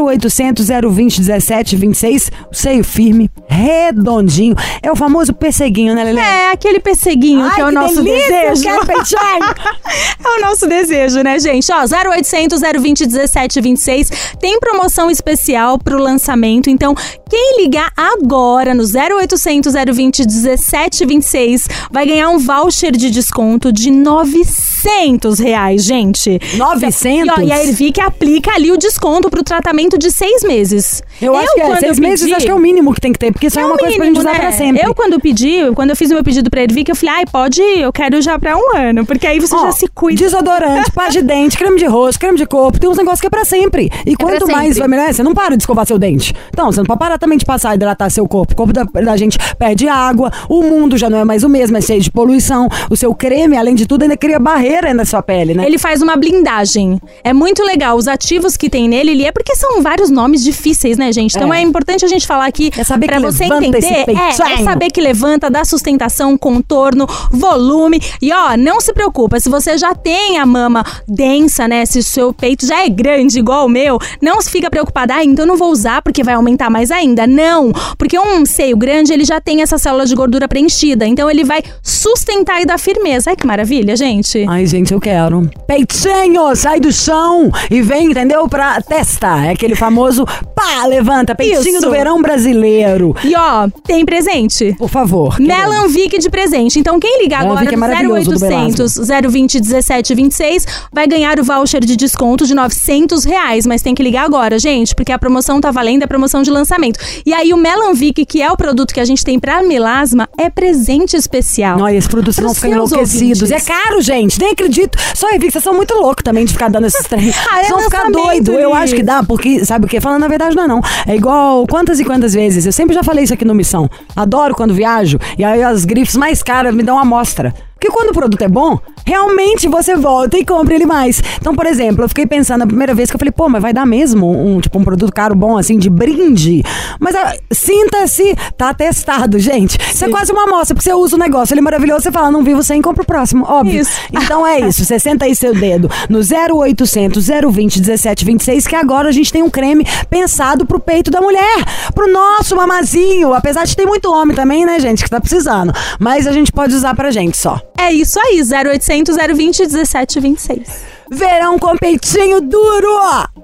0800 0.00 0.68
020 0.68 1.18
17 1.18 1.76
26. 1.76 2.30
O 2.50 2.54
seio 2.54 2.84
firme, 2.84 3.28
redondinho. 3.48 4.54
É 4.82 4.90
o 4.90 4.96
famoso 4.96 5.32
pesseguinho, 5.32 5.94
né, 5.94 6.04
Lelê? 6.04 6.20
É, 6.20 6.52
aquele 6.52 6.78
pesseguinho 6.80 7.44
Ai, 7.44 7.54
que 7.54 7.60
é 7.60 7.64
o 7.64 7.68
que 7.68 7.74
nosso 7.74 8.02
delícia, 8.02 8.50
desejo. 8.50 8.68
é 10.24 10.28
o 10.28 10.40
nosso 10.40 10.66
desejo, 10.66 11.22
né, 11.22 11.38
gente? 11.38 11.70
Ó, 11.72 11.84
0800 12.10 12.60
020 12.78 13.06
17 13.06 13.60
26 13.60 14.10
tem 14.40 14.58
promoção 14.60 15.10
especial 15.10 15.78
pro 15.78 15.98
lançamento. 15.98 16.70
Então, 16.70 16.94
quem 17.28 17.62
ligar 17.62 17.92
agora 17.96 18.74
no 18.74 18.82
0800 18.84 19.72
020 19.94 20.24
17 20.26 21.04
26 21.06 21.68
vai 21.90 22.06
ganhar 22.06 22.28
um 22.30 22.38
voucher 22.38 22.92
de 22.92 23.10
desconto 23.10 23.72
de 23.72 23.90
900 23.90 25.38
reais, 25.38 25.84
gente. 25.84 26.38
900? 26.56 27.26
E, 27.36 27.40
ó, 27.40 27.44
e 27.44 27.52
a 27.52 27.62
Ervic 27.64 28.00
aplica 28.00 28.52
ali 28.52 28.70
o 28.72 28.76
desconto 28.76 29.28
pro 29.30 29.42
tratamento 29.42 29.98
de 29.98 30.10
seis 30.10 30.42
meses. 30.42 31.02
Eu 31.20 31.36
acho 31.36 31.52
que 31.54 31.60
é, 31.60 31.76
seis 31.80 31.96
eu 31.98 32.02
meses 32.02 32.20
pedi- 32.20 32.34
acho 32.34 32.46
que 32.46 32.50
é 32.52 32.54
o 32.54 32.58
mínimo 32.58 32.94
que 32.94 33.00
tem 33.00 33.12
que 33.12 33.18
ter, 33.18 33.32
porque 33.32 33.48
isso 33.48 33.58
é, 33.58 33.62
é 33.62 33.66
uma 33.66 33.74
o 33.74 33.78
coisa 33.78 33.96
pra 33.96 34.04
gente 34.04 34.14
mínimo, 34.14 34.20
usar 34.28 34.32
né? 34.32 34.38
pra 34.40 34.52
sempre. 34.52 34.86
Eu, 34.86 34.94
quando 34.94 35.20
pedi, 35.20 35.70
quando 35.74 35.90
eu 35.90 35.96
fiz 35.96 36.10
o 36.10 36.14
meu 36.14 36.24
pedido 36.24 36.48
pra 36.50 36.62
Ervic, 36.62 36.88
eu 36.88 36.96
falei, 36.96 37.14
ai, 37.16 37.24
pode 37.26 37.60
ir, 37.60 37.80
eu 37.80 37.92
quero 37.92 38.20
já 38.22 38.38
pra 38.38 38.56
um 38.56 38.76
ano, 38.76 39.04
porque 39.04 39.26
aí 39.26 39.38
você 39.40 39.54
Ó, 39.54 39.62
já 39.66 39.72
se 39.72 39.88
cuida. 39.88 40.22
Desodorante, 40.22 40.90
pasta 40.92 41.12
de 41.12 41.22
dente, 41.22 41.56
creme 41.58 41.78
de 41.78 41.86
rosto, 41.86 42.18
creme 42.20 42.38
de 42.38 42.46
corpo, 42.46 42.78
tem 42.78 42.88
uns 42.88 42.96
negócios 42.96 43.20
que 43.20 43.26
é 43.26 43.30
pra 43.30 43.44
sempre. 43.44 43.90
E 44.06 44.14
quanto 44.16 44.44
pra 44.44 44.54
mais 44.54 44.74
sempre. 44.74 44.80
vai 44.80 44.88
melhor, 44.88 45.12
você 45.12 45.22
não 45.22 45.34
para 45.34 45.56
de 45.56 45.62
escovar 45.62 45.86
seu 45.86 45.98
dente. 45.98 46.34
Então, 46.50 46.70
você 46.70 46.78
não 46.78 46.86
pode 46.86 46.98
parar 46.98 47.17
exatamente 47.18 47.44
passar 47.44 47.70
a 47.70 47.74
hidratar 47.74 48.08
seu 48.10 48.26
corpo. 48.26 48.52
O 48.52 48.56
corpo 48.56 48.72
da, 48.72 48.84
da 48.84 49.16
gente 49.16 49.36
perde 49.58 49.88
água, 49.88 50.30
o 50.48 50.62
mundo 50.62 50.96
já 50.96 51.10
não 51.10 51.18
é 51.18 51.24
mais 51.24 51.42
o 51.42 51.48
mesmo, 51.48 51.76
é 51.76 51.80
cheio 51.80 52.00
de 52.00 52.10
poluição. 52.10 52.68
O 52.88 52.96
seu 52.96 53.14
creme, 53.14 53.56
além 53.56 53.74
de 53.74 53.86
tudo, 53.86 54.02
ainda 54.02 54.16
cria 54.16 54.38
barreira 54.38 54.94
na 54.94 55.04
sua 55.04 55.20
pele, 55.22 55.54
né? 55.54 55.66
Ele 55.66 55.78
faz 55.78 56.00
uma 56.00 56.16
blindagem. 56.16 57.00
É 57.24 57.32
muito 57.32 57.62
legal. 57.64 57.96
Os 57.96 58.06
ativos 58.06 58.56
que 58.56 58.70
tem 58.70 58.88
nele, 58.88 59.10
ele 59.10 59.24
é 59.24 59.32
porque 59.32 59.54
são 59.56 59.82
vários 59.82 60.10
nomes 60.10 60.42
difíceis, 60.44 60.96
né, 60.96 61.10
gente? 61.12 61.36
Então 61.36 61.52
é, 61.52 61.58
É. 61.58 61.62
importante 61.62 62.04
a 62.04 62.08
gente 62.08 62.26
falar 62.26 62.46
aqui 62.46 62.70
É 62.76 62.84
saber 62.84 63.06
pra 63.06 63.16
que 63.16 63.22
você 63.22 63.44
entender. 63.44 63.84
É, 63.84 64.60
é 64.60 64.64
saber 64.64 64.90
que 64.90 65.00
levanta, 65.00 65.50
dá 65.50 65.64
sustentação, 65.64 66.38
contorno, 66.38 67.06
volume. 67.30 68.00
E 68.22 68.32
ó, 68.32 68.56
não 68.56 68.80
se 68.80 68.92
preocupa, 68.92 69.40
se 69.40 69.48
você 69.48 69.76
já 69.76 69.94
tem 69.94 70.38
a 70.38 70.46
mama 70.46 70.84
densa, 71.06 71.66
né? 71.66 71.84
Se 71.84 71.98
o 71.98 72.02
seu 72.02 72.32
peito 72.32 72.64
já 72.64 72.84
é 72.84 72.88
grande 72.88 73.38
igual 73.38 73.66
o 73.66 73.68
meu, 73.68 73.98
não 74.22 74.40
se 74.40 74.50
fica 74.50 74.70
preocupada, 74.70 75.14
ah, 75.14 75.24
então 75.24 75.44
não 75.44 75.56
vou 75.56 75.70
usar 75.72 76.00
porque 76.02 76.22
vai 76.22 76.34
aumentar 76.34 76.70
mais 76.70 76.90
ainda. 76.90 77.07
Não, 77.26 77.72
porque 77.96 78.18
um 78.18 78.44
seio 78.44 78.76
grande, 78.76 79.12
ele 79.12 79.24
já 79.24 79.40
tem 79.40 79.62
essa 79.62 79.78
célula 79.78 80.06
de 80.06 80.14
gordura 80.14 80.48
preenchida, 80.48 81.06
então 81.06 81.30
ele 81.30 81.44
vai 81.44 81.62
sustentar 81.82 82.60
e 82.60 82.66
dar 82.66 82.78
firmeza. 82.78 83.30
Ai, 83.30 83.36
que 83.36 83.46
maravilha, 83.46 83.96
gente. 83.96 84.44
Ai, 84.48 84.66
gente, 84.66 84.92
eu 84.92 85.00
quero. 85.00 85.48
Peitinho, 85.66 86.54
sai 86.56 86.80
do 86.80 86.92
chão 86.92 87.50
e 87.70 87.82
vem, 87.82 88.10
entendeu? 88.10 88.48
Pra 88.48 88.80
testa. 88.80 89.44
É 89.44 89.50
aquele 89.50 89.74
famoso 89.74 90.24
pá, 90.54 90.86
levanta. 90.86 91.34
Peitinho 91.34 91.76
Isso. 91.76 91.86
do 91.86 91.90
verão 91.90 92.20
brasileiro. 92.20 93.14
E 93.24 93.34
ó, 93.36 93.68
tem 93.84 94.04
presente. 94.04 94.74
Por 94.78 94.88
favor. 94.88 95.38
Melan 95.38 95.88
Vic 95.88 96.18
de 96.18 96.30
presente. 96.30 96.78
Então, 96.78 96.98
quem 96.98 97.22
ligar 97.22 97.42
Melan 97.42 97.52
agora 97.52 97.68
é 97.68 97.72
no 97.72 97.78
maravilhoso, 97.78 98.30
do 98.30 98.44
0800 98.44 98.98
020 99.30 99.60
17 99.60 100.14
26 100.14 100.66
vai 100.92 101.06
ganhar 101.06 101.38
o 101.38 101.44
voucher 101.44 101.84
de 101.84 101.96
desconto 101.96 102.46
de 102.46 102.54
900 102.54 103.24
reais. 103.24 103.66
Mas 103.66 103.82
tem 103.82 103.94
que 103.94 104.02
ligar 104.02 104.24
agora, 104.24 104.58
gente, 104.58 104.94
porque 104.94 105.12
a 105.12 105.18
promoção 105.18 105.60
tá 105.60 105.70
valendo, 105.70 106.02
é 106.02 106.06
promoção 106.06 106.42
de 106.42 106.50
lançamento. 106.50 106.97
E 107.24 107.32
aí, 107.32 107.52
o 107.52 107.56
Melan 107.56 107.94
Vic, 107.94 108.24
que 108.24 108.42
é 108.42 108.50
o 108.50 108.56
produto 108.56 108.92
que 108.92 109.00
a 109.00 109.04
gente 109.04 109.24
tem 109.24 109.38
pra 109.38 109.62
melasma, 109.62 110.28
é 110.38 110.48
presente 110.50 111.16
especial. 111.16 111.80
Olha, 111.80 111.96
esses 111.96 112.08
produtos 112.08 112.36
ficam 112.36 112.54
seus 112.54 112.72
enlouquecidos. 112.72 113.42
ouvintes. 113.42 113.68
É 113.68 113.72
caro, 113.72 114.00
gente. 114.00 114.40
Nem 114.40 114.50
acredito. 114.52 114.98
Só 115.14 115.28
que 115.38 115.50
vocês 115.50 115.62
são 115.62 115.74
muito 115.74 115.94
loucos 115.94 116.22
também 116.22 116.44
de 116.44 116.52
ficar 116.52 116.68
dando 116.68 116.86
esses 116.86 117.06
trem. 117.06 117.32
Ah, 117.50 117.60
é 117.60 117.64
Vocês 117.64 117.70
vão 117.70 117.82
ficar 117.82 118.10
doido. 118.10 118.52
Eu 118.52 118.74
acho 118.74 118.94
que 118.94 119.02
dá, 119.02 119.22
porque, 119.22 119.64
sabe 119.64 119.86
o 119.86 119.88
quê? 119.88 120.00
Falando 120.00 120.24
a 120.24 120.28
verdade, 120.28 120.54
não 120.54 120.64
é 120.64 120.66
não. 120.66 120.80
É 121.06 121.14
igual 121.14 121.66
quantas 121.66 121.98
e 121.98 122.04
quantas 122.04 122.34
vezes. 122.34 122.66
Eu 122.66 122.72
sempre 122.72 122.94
já 122.94 123.02
falei 123.02 123.24
isso 123.24 123.32
aqui 123.32 123.44
no 123.44 123.54
Missão. 123.54 123.88
Adoro 124.14 124.54
quando 124.54 124.74
viajo. 124.74 125.18
E 125.38 125.44
aí 125.44 125.62
as 125.62 125.84
grifes 125.84 126.16
mais 126.16 126.42
caras 126.42 126.74
me 126.74 126.82
dão 126.82 126.96
uma 126.96 127.02
amostra. 127.02 127.54
Porque 127.78 127.90
quando 127.90 128.10
o 128.10 128.12
produto 128.12 128.42
é 128.42 128.48
bom, 128.48 128.76
realmente 129.06 129.68
você 129.68 129.94
volta 129.94 130.36
e 130.36 130.44
compra 130.44 130.74
ele 130.74 130.84
mais. 130.84 131.22
Então, 131.40 131.54
por 131.54 131.64
exemplo, 131.64 132.02
eu 132.02 132.08
fiquei 132.08 132.26
pensando 132.26 132.62
a 132.62 132.66
primeira 132.66 132.92
vez 132.92 133.08
que 133.08 133.14
eu 133.14 133.18
falei, 133.20 133.30
pô, 133.30 133.48
mas 133.48 133.62
vai 133.62 133.72
dar 133.72 133.86
mesmo 133.86 134.28
um, 134.28 134.60
tipo, 134.60 134.80
um 134.80 134.84
produto 134.84 135.12
caro 135.12 135.36
bom, 135.36 135.56
assim, 135.56 135.78
de 135.78 135.88
brinde? 135.88 136.64
Mas 136.98 137.14
ah, 137.14 137.36
sinta-se, 137.52 138.34
tá 138.56 138.74
testado, 138.74 139.38
gente. 139.38 139.78
Isso 139.78 140.04
é 140.04 140.08
quase 140.08 140.32
uma 140.32 140.42
amostra, 140.42 140.74
porque 140.74 140.90
você 140.90 140.94
usa 140.94 141.14
o 141.14 141.18
negócio, 141.18 141.54
ele 141.54 141.60
é 141.60 141.62
maravilhoso, 141.62 142.02
você 142.02 142.10
fala, 142.10 142.32
não 142.32 142.42
vivo 142.42 142.64
sem, 142.64 142.82
compra 142.82 143.04
o 143.04 143.06
próximo, 143.06 143.44
óbvio. 143.48 143.80
Isso. 143.80 143.98
Então 144.28 144.46
é 144.46 144.60
isso, 144.60 144.84
você 144.84 144.98
senta 144.98 145.24
aí 145.24 145.34
seu 145.34 145.54
dedo 145.54 145.88
no 146.08 146.18
0800 146.18 147.28
020 147.28 147.78
1726, 147.78 148.66
que 148.66 148.74
agora 148.74 149.08
a 149.08 149.12
gente 149.12 149.32
tem 149.32 149.42
um 149.42 149.48
creme 149.48 149.86
pensado 150.10 150.66
pro 150.66 150.80
peito 150.80 151.10
da 151.10 151.20
mulher, 151.20 151.64
pro 151.94 152.12
nosso 152.12 152.56
mamazinho. 152.56 153.32
Apesar 153.32 153.64
de 153.64 153.76
ter 153.76 153.86
muito 153.86 154.12
homem 154.12 154.36
também, 154.36 154.66
né, 154.66 154.80
gente, 154.80 155.04
que 155.04 155.08
tá 155.08 155.20
precisando. 155.20 155.72
Mas 155.98 156.26
a 156.26 156.32
gente 156.32 156.52
pode 156.52 156.74
usar 156.74 156.94
pra 156.94 157.10
gente 157.10 157.36
só. 157.38 157.60
É 157.80 157.92
isso 157.92 158.18
aí, 158.20 158.42
0800 158.42 159.16
020 159.34 159.58
17 159.66 160.20
26. 160.20 160.86
Verão 161.10 161.58
com 161.58 161.76
peitinho 161.76 162.40
duro! 162.40 162.88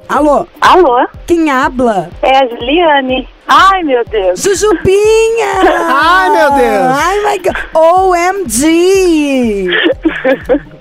Alô, 0.08 0.46
Alô, 0.60 1.06
quem 1.26 1.50
habla? 1.50 2.10
é 2.20 2.38
a 2.38 2.46
Juliane. 2.48 3.26
Ai, 3.46 3.82
meu 3.84 4.04
Deus. 4.04 4.42
Jujubinha! 4.42 5.62
Ai, 5.88 6.30
meu 6.30 6.50
Deus. 6.50 6.98
Ai, 6.98 7.20
my 7.20 7.38
God! 7.38 7.56
OMG! 7.74 9.68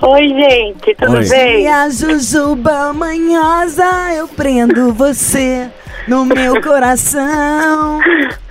Oi, 0.00 0.28
gente, 0.28 0.94
tudo 0.96 1.18
Oi. 1.18 1.28
bem? 1.28 1.62
E 1.64 1.68
a 1.68 1.88
Jujuba 1.90 2.92
manhosa, 2.92 3.84
eu 4.16 4.26
prendo 4.26 4.92
você 4.94 5.68
no 6.08 6.24
meu 6.24 6.60
coração. 6.62 8.00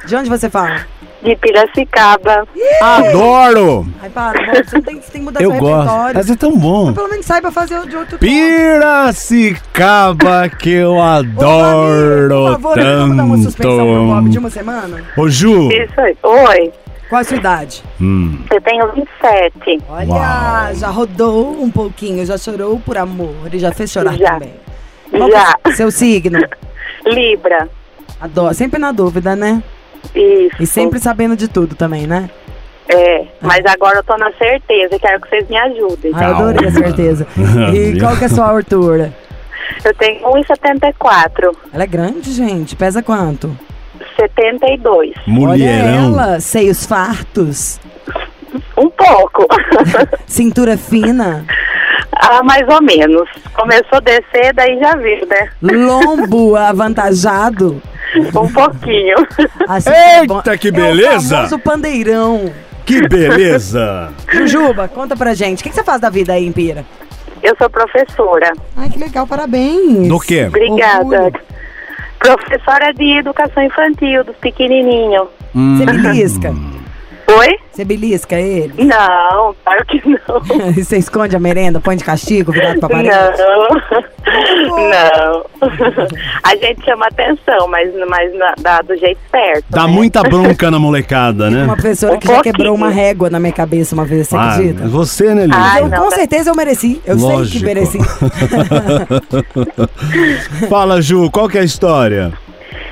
De 0.06 0.16
onde 0.16 0.30
você 0.30 0.50
fala? 0.50 0.86
De 1.22 1.36
Piracicaba. 1.36 2.48
Adoro! 2.82 3.88
Ai, 4.02 4.10
para, 4.10 4.40
você 4.64 4.82
tem, 4.82 4.96
você 5.02 5.12
tem 5.12 5.22
que 5.22 5.26
mudar 5.26 5.42
Eu 5.42 5.52
seu 5.52 5.60
gosto. 5.60 5.76
repertório. 5.80 6.16
Mas 6.16 6.30
é 6.30 6.36
tão 6.36 6.58
bom. 6.58 6.94
Pelo 6.94 7.10
menos 7.10 7.26
saiba 7.26 7.52
fazer 7.52 7.80
o 7.80 7.88
de 7.88 7.96
outro 7.96 8.18
tom. 8.20 8.26
Piracicaba 8.26 9.58
que 10.50 10.70
eu 10.70 10.94
Ô, 10.94 11.02
adoro 11.02 12.30
Por 12.46 12.52
favor, 12.54 12.80
vamos 12.80 13.18
dar 13.18 13.24
uma 13.24 13.38
suspensão 13.38 13.78
pro 13.78 14.06
Bob 14.08 14.30
de 14.30 14.36
tanto. 14.36 14.40
uma 14.40 14.50
semana? 14.50 15.04
Ô, 15.18 15.28
Ju. 15.28 15.70
Isso 15.72 16.00
aí. 16.00 16.16
Oi, 16.22 16.72
Qual 17.10 17.22
a 17.22 17.24
sua 17.24 17.38
idade? 17.38 17.84
Hum, 18.00 18.38
eu 18.52 18.62
tenho 18.62 18.92
27. 18.94 19.84
Olha, 19.90 20.08
Uau. 20.08 20.76
já 20.76 20.88
rodou 20.90 21.60
um 21.62 21.72
pouquinho, 21.72 22.24
já 22.26 22.38
chorou 22.38 22.80
por 22.80 22.98
amor 22.98 23.34
e 23.52 23.58
já 23.60 23.72
fez 23.72 23.92
chorar 23.92 24.16
Já. 24.18 24.34
também. 24.34 24.54
Qual 25.10 25.32
Já. 25.32 25.54
que 25.64 25.70
é 25.70 25.72
o 25.72 25.76
seu 25.76 25.90
signo? 25.92 26.40
Libra. 27.06 27.68
Adoro, 28.20 28.54
sempre 28.54 28.80
na 28.80 28.92
dúvida, 28.92 29.36
né? 29.36 29.62
Isso. 30.16 30.56
E 30.62 30.66
sempre 30.66 31.00
sabendo 31.00 31.36
de 31.36 31.48
tudo 31.48 31.76
também, 31.76 32.08
né? 32.08 32.30
É, 32.90 33.26
mas 33.42 33.66
agora 33.66 33.98
eu 33.98 34.04
tô 34.04 34.18
na 34.18 34.32
certeza. 34.34 34.98
Quero 35.00 35.22
que 35.22 35.30
vocês 35.30 35.50
me 35.50 35.58
ajudem. 35.58 36.12
Ah, 36.16 36.24
eu 36.30 36.36
adorei 36.36 36.68
a 36.68 36.72
certeza. 36.72 37.28
E 37.74 38.00
qual 38.00 38.16
que 38.16 38.24
é 38.24 38.28
a 38.28 38.30
sua 38.30 38.50
altura? 38.50 39.14
Eu 39.84 39.94
tenho 39.96 40.22
1,74. 40.22 41.56
Ela 41.74 41.84
é 41.84 41.88
grande, 41.88 42.32
gente. 42.32 42.76
Pesa 42.76 43.04
quanto? 43.04 43.56
72. 44.18 45.14
mulherão. 45.28 46.14
Olha 46.14 46.22
ela, 46.22 46.40
seios 46.40 46.86
fartos, 46.86 47.80
Um 48.78 48.90
pouco. 48.90 49.46
cintura 50.26 50.78
fina, 50.78 51.46
ah, 52.20 52.42
mais 52.44 52.68
ou 52.68 52.82
menos. 52.82 53.30
Começou 53.54 53.98
a 53.98 54.00
descer, 54.00 54.54
daí 54.54 54.80
já 54.80 54.96
viu, 54.96 55.26
né? 55.28 55.50
lombo 55.62 56.56
avantajado. 56.58 57.82
Um 58.36 58.52
pouquinho. 58.52 59.16
Assim 59.68 59.90
é. 59.90 60.22
Eita, 60.22 60.58
que 60.58 60.68
É 60.68 60.72
o 60.72 60.74
beleza! 60.74 61.36
famoso 61.36 61.60
pandeirão. 61.60 62.52
Que 62.86 63.08
beleza! 63.08 64.12
Jujuba, 64.32 64.88
conta 64.88 65.16
pra 65.16 65.34
gente. 65.34 65.60
O 65.60 65.64
que, 65.64 65.70
que 65.70 65.76
você 65.76 65.84
faz 65.84 66.00
da 66.00 66.10
vida 66.10 66.34
aí 66.34 66.46
em 66.48 66.52
Pira? 66.52 66.86
Eu 67.44 67.56
sou 67.58 67.70
professora. 67.70 68.52
Ai, 68.76 68.90
que 68.90 68.98
legal, 68.98 69.28
parabéns. 69.28 70.08
Do 70.08 70.20
quê? 70.20 70.46
Obrigada. 70.48 71.04
Orgulho. 71.06 71.34
Professora 72.20 72.92
de 72.94 73.20
educação 73.20 73.64
infantil, 73.64 74.24
dos 74.24 74.36
pequenininhos. 74.38 75.28
Você 75.54 75.86
belisca? 75.86 76.54
Oi? 77.30 77.58
Você 77.72 77.84
belisca 77.84 78.40
ele? 78.40 78.74
Não, 78.86 79.54
claro 79.64 79.86
que 79.86 80.02
não. 80.08 80.40
Você 80.74 80.98
esconde 80.98 81.36
a 81.36 81.40
merenda, 81.40 81.78
põe 81.80 81.96
de 81.98 82.04
castigo, 82.04 82.52
virado 82.54 82.80
pra 82.80 82.90
parede? 82.90 83.16
Não. 83.38 83.68
Não. 84.90 85.46
A 86.44 86.56
gente 86.56 86.84
chama 86.86 87.06
atenção, 87.08 87.68
mas, 87.68 87.92
mas 88.10 88.34
na- 88.38 88.56
dá 88.60 88.82
do 88.82 88.96
jeito 88.96 89.20
certo. 89.30 89.66
Dá 89.70 89.86
né? 89.86 89.92
muita 89.94 90.24
bronca 90.24 90.72
na 90.72 90.80
molecada, 90.80 91.50
né? 91.50 91.66
Uma 91.66 91.74
professora 91.76 92.16
Um 92.16 92.20
que 92.20 92.28
já 92.28 92.34
pouquinho. 92.36 92.56
quebrou 92.56 92.74
uma 92.76 92.90
régua 92.90 93.30
na 93.30 93.40
minha 93.40 93.52
cabeça 93.54 93.94
uma 93.94 94.06
vez, 94.06 94.28
você 94.30 94.36
Ah, 94.38 94.54
acredita? 94.54 94.88
você, 94.88 95.36
né? 95.36 95.48
Ai, 95.52 95.82
eu, 95.84 95.90
não, 95.90 96.04
com 96.04 96.10
tá- 96.10 96.16
certeza 96.16 96.50
eu 96.50 96.56
mereci. 96.56 97.02
Eu 97.06 97.20
sei 97.20 97.30
Lógico. 97.30 97.60
que 97.60 97.66
mereci. 97.66 98.00
Fala, 100.70 101.02
Ju, 101.02 101.30
qual 101.30 101.50
que 101.50 101.58
é 101.58 101.62
a 101.62 101.66
história? 101.66 102.32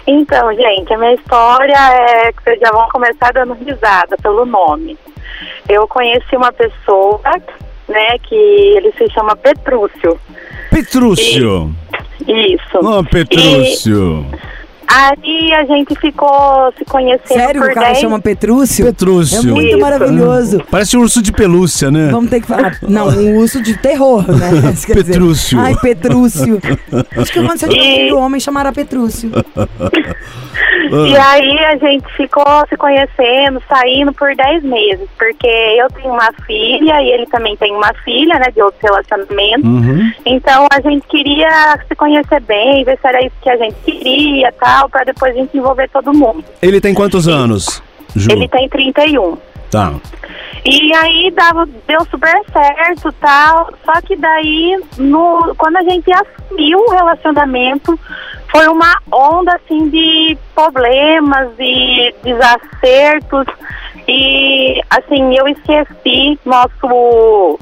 Então, 0.07 0.53
gente, 0.53 0.93
a 0.93 0.97
minha 0.97 1.13
história 1.13 1.75
é 1.75 2.31
que 2.31 2.43
vocês 2.43 2.59
já 2.59 2.71
vão 2.71 2.88
começar 2.89 3.31
dando 3.33 3.53
risada 3.53 4.15
pelo 4.21 4.45
nome. 4.45 4.97
Eu 5.67 5.88
conheci 5.88 6.35
uma 6.35 6.51
pessoa, 6.51 7.19
né, 7.88 8.17
que 8.19 8.35
ele 8.35 8.91
se 8.97 9.09
chama 9.12 9.35
Petrúcio. 9.35 10.19
Petrúcio. 10.69 11.74
Isso. 12.27 12.77
Ô, 12.77 13.03
Petrúcio. 13.03 14.25
Aí 14.88 15.54
a 15.54 15.65
gente 15.65 15.96
ficou 16.00 16.74
se 16.77 16.86
conhecendo 16.86 17.39
Sério, 17.39 17.62
por 17.62 17.72
o 17.72 17.74
cara 17.74 17.88
10 17.88 18.00
chama 18.00 18.20
Petrúcio? 18.20 18.86
Petrúcio. 18.86 19.39
É 19.39 19.54
muito 19.54 19.68
Isso. 19.70 19.80
maravilhoso. 19.80 20.63
Parece 20.70 20.98
um 20.98 21.01
urso 21.01 21.22
de 21.22 21.32
pelúcia, 21.32 21.89
né? 21.92 22.10
Vamos 22.12 22.30
ter 22.30 22.42
que 22.42 22.48
falar. 22.48 22.77
Não, 22.82 23.08
um 23.10 23.38
urso 23.38 23.62
de 23.62 23.77
terror, 23.77 24.24
né? 24.27 24.51
Petrúcio. 24.88 25.60
Ai, 25.60 25.75
Petrúcio. 25.82 26.60
Acho 27.18 27.32
que 27.32 27.39
quando 27.44 27.58
você 27.60 27.68
tiver 27.68 27.82
um 27.82 27.86
E- 27.86 27.96
filho 27.98 28.18
homem, 28.18 28.39
chamará 28.39 28.72
Petrúcio. 28.72 29.32
E 30.92 31.18
aí 31.18 31.60
a 31.65 31.75
gente 31.77 32.06
ficou 32.15 32.46
se 32.70 32.77
conhecendo, 32.77 33.62
saindo 33.68 34.13
por 34.13 34.34
10 34.36 34.63
meses, 34.63 35.08
porque 35.18 35.48
eu 35.48 35.88
tenho 35.89 36.13
uma 36.13 36.32
filha 36.46 37.01
e 37.01 37.10
ele 37.10 37.25
também 37.25 37.58
tem 37.58 37.74
uma 37.74 37.92
filha, 38.06 38.36
né, 38.39 38.51
de 38.54 38.62
outro 38.62 38.80
relacionamento. 38.82 39.65
Uhum. 39.68 40.12
Então 40.25 40.68
a 40.72 40.80
gente 40.82 41.06
queria 41.08 41.77
se 41.88 41.96
conhecer 41.96 42.39
bem, 42.42 42.84
ver 42.86 42.98
se 43.01 43.08
era 43.08 43.25
isso 43.25 43.36
que 43.42 43.50
a 43.50 43.58
gente 43.58 43.75
queria, 43.84 44.51
tal, 44.75 44.89
para 44.89 45.05
depois 45.05 45.32
a 45.34 45.39
gente 45.39 45.58
envolver 45.58 45.89
todo 45.89 46.13
mundo. 46.13 46.44
Ele 46.62 46.82
tem 46.82 46.94
quantos 46.94 47.27
anos, 47.27 47.82
Ju? 48.13 48.32
Ele 48.32 48.48
tem 48.50 48.67
31. 48.67 49.38
Tá. 49.72 49.94
E 50.65 50.94
aí 50.94 51.32
dava, 51.32 51.67
deu 51.88 52.05
super 52.05 52.34
certo 52.51 53.12
tal. 53.13 53.70
Só 53.86 54.01
que 54.01 54.15
daí, 54.15 54.77
no, 54.98 55.55
quando 55.58 55.77
a 55.77 55.84
gente 55.84 56.10
assumiu 56.12 56.79
o 56.79 56.91
relacionamento, 56.91 57.98
foi 58.51 58.67
uma 58.67 58.98
onda 59.12 59.55
assim 59.55 59.89
de 59.89 60.38
problemas 60.53 61.50
e 61.60 62.13
desacertos 62.24 63.46
e 64.08 64.82
assim 64.89 65.36
eu 65.36 65.48
esqueci 65.48 66.39
nosso 66.46 67.60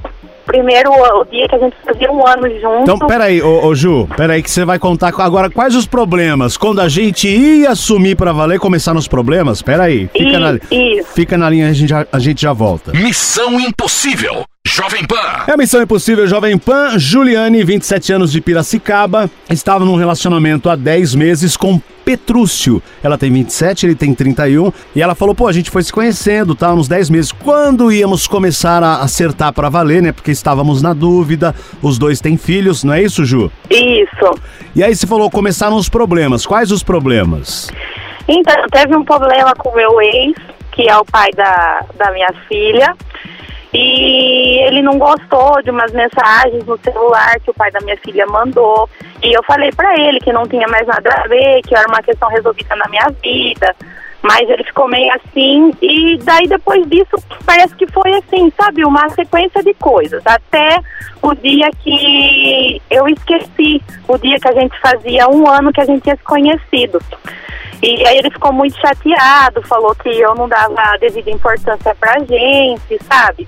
primeiro 0.54 0.92
o 0.92 1.26
dia 1.26 1.48
que 1.48 1.56
a 1.56 1.60
gente 1.60 1.76
fazia 1.84 2.12
um 2.12 2.26
ano 2.28 2.48
junto. 2.62 2.82
Então, 2.84 3.00
peraí, 3.00 3.42
ô, 3.42 3.66
ô 3.66 3.74
Ju, 3.74 4.08
peraí 4.16 4.44
que 4.44 4.52
você 4.52 4.64
vai 4.64 4.78
contar 4.78 5.12
agora 5.18 5.50
quais 5.50 5.76
os 5.76 5.88
problemas. 5.88 6.56
Quando 6.58 6.80
a 6.80 6.88
gente 6.88 7.28
ia 7.28 7.72
assumir 7.72 8.16
pra 8.16 8.32
valer, 8.32 8.60
começar 8.60 8.94
nos 8.94 9.08
problemas, 9.08 9.62
peraí. 9.64 10.08
Fica, 10.16 10.38
E- 10.38 10.40
na, 10.40 10.54
isso. 10.70 11.08
fica 11.16 11.38
na 11.38 11.50
linha, 11.50 11.70
a 11.70 11.74
gente, 11.74 11.90
já, 11.90 12.06
a 12.12 12.20
gente 12.20 12.42
já 12.44 12.54
volta. 12.54 12.92
Missão 12.94 13.60
Impossível. 13.60 14.44
Jovem 14.66 15.06
Pan. 15.06 15.44
É 15.46 15.52
a 15.52 15.58
Missão 15.58 15.82
Impossível 15.82 16.26
Jovem 16.26 16.58
Pan. 16.58 16.98
Juliane, 16.98 17.64
27 17.66 18.14
anos 18.14 18.32
de 18.32 18.40
Piracicaba, 18.40 19.30
estava 19.50 19.84
num 19.84 19.98
relacionamento 19.98 20.70
há 20.70 20.76
10 20.76 21.16
meses 21.16 21.58
com 21.58 21.80
Petrúcio. 22.06 22.82
Ela 23.04 23.18
tem 23.18 23.32
27, 23.32 23.86
ele 23.86 23.94
tem 23.94 24.16
31. 24.16 24.72
E 24.96 25.02
ela 25.02 25.16
falou: 25.16 25.36
pô, 25.36 25.48
a 25.48 25.52
gente 25.52 25.70
foi 25.70 25.84
se 25.84 25.92
conhecendo, 25.92 26.56
tá? 26.56 26.74
Uns 26.74 26.88
10 26.88 27.10
meses. 27.10 27.32
Quando 27.34 27.92
íamos 27.92 28.26
começar 28.26 28.82
a 28.82 29.02
acertar 29.02 29.52
pra 29.52 29.68
valer, 29.68 30.02
né? 30.02 30.14
Porque 30.14 30.32
estávamos 30.32 30.82
na 30.82 30.94
dúvida. 30.94 31.54
Os 31.82 31.98
dois 31.98 32.22
têm 32.22 32.38
filhos, 32.38 32.86
não 32.86 32.94
é 32.94 33.04
isso, 33.04 33.26
Ju? 33.26 33.52
Isso. 33.70 34.40
E 34.74 34.82
aí 34.82 34.96
você 34.96 35.06
falou: 35.06 35.30
começaram 35.30 35.76
os 35.76 35.90
problemas. 35.90 36.46
Quais 36.46 36.72
os 36.72 36.82
problemas? 36.82 37.70
Então, 38.30 38.56
teve 38.72 38.96
um 38.96 39.04
problema 39.04 39.54
com 39.56 39.70
o 39.70 39.76
meu 39.76 40.02
ex, 40.02 40.34
que 40.72 40.90
é 40.90 40.98
o 40.98 41.04
pai 41.04 41.30
da, 41.36 41.82
da 41.98 42.12
minha 42.12 42.34
filha. 42.48 42.96
E 43.74 44.60
ele 44.68 44.82
não 44.82 45.00
gostou 45.00 45.62
de 45.64 45.72
umas 45.72 45.92
mensagens 45.92 46.64
no 46.66 46.78
celular 46.78 47.40
que 47.40 47.50
o 47.50 47.54
pai 47.54 47.72
da 47.72 47.82
minha 47.82 47.98
filha 47.98 48.26
mandou. 48.28 48.88
E 49.24 49.36
eu 49.36 49.44
falei 49.44 49.72
pra 49.72 49.94
ele 50.00 50.20
que 50.20 50.32
não 50.32 50.48
tinha 50.48 50.68
mais 50.68 50.86
nada 50.86 51.10
a 51.18 51.28
ver, 51.28 51.62
que 51.64 51.76
era 51.76 51.88
uma 51.88 52.02
questão 52.02 52.30
resolvida 52.30 52.76
na 52.76 52.88
minha 52.90 53.08
vida. 53.22 53.76
Mas 54.24 54.50
ele 54.50 54.64
ficou 54.64 54.88
meio 54.88 55.14
assim. 55.14 55.72
E 55.82 56.18
daí 56.24 56.48
depois 56.48 56.88
disso, 56.90 57.18
parece 57.46 57.76
que 57.76 57.86
foi 57.88 58.14
assim, 58.14 58.52
sabe? 58.58 58.86
Uma 58.86 59.10
sequência 59.10 59.62
de 59.62 59.74
coisas. 59.76 60.26
Até 60.26 60.80
o 61.22 61.36
dia 61.36 61.70
que 61.84 62.82
eu 62.90 63.08
esqueci. 63.10 63.82
O 64.08 64.18
dia 64.18 64.40
que 64.40 64.48
a 64.48 64.54
gente 64.54 64.80
fazia 64.80 65.28
um 65.28 65.48
ano 65.48 65.74
que 65.74 65.82
a 65.82 65.86
gente 65.86 66.04
tinha 66.04 66.16
se 66.16 66.24
conhecido. 66.24 67.00
E 67.82 68.08
aí 68.08 68.18
ele 68.18 68.32
ficou 68.32 68.54
muito 68.54 68.80
chateado, 68.80 69.62
falou 69.64 69.94
que 69.94 70.08
eu 70.08 70.34
não 70.36 70.48
dava 70.48 70.74
a 70.78 70.98
devida 70.98 71.30
importância 71.30 71.94
pra 71.96 72.18
gente, 72.20 72.98
sabe? 73.04 73.46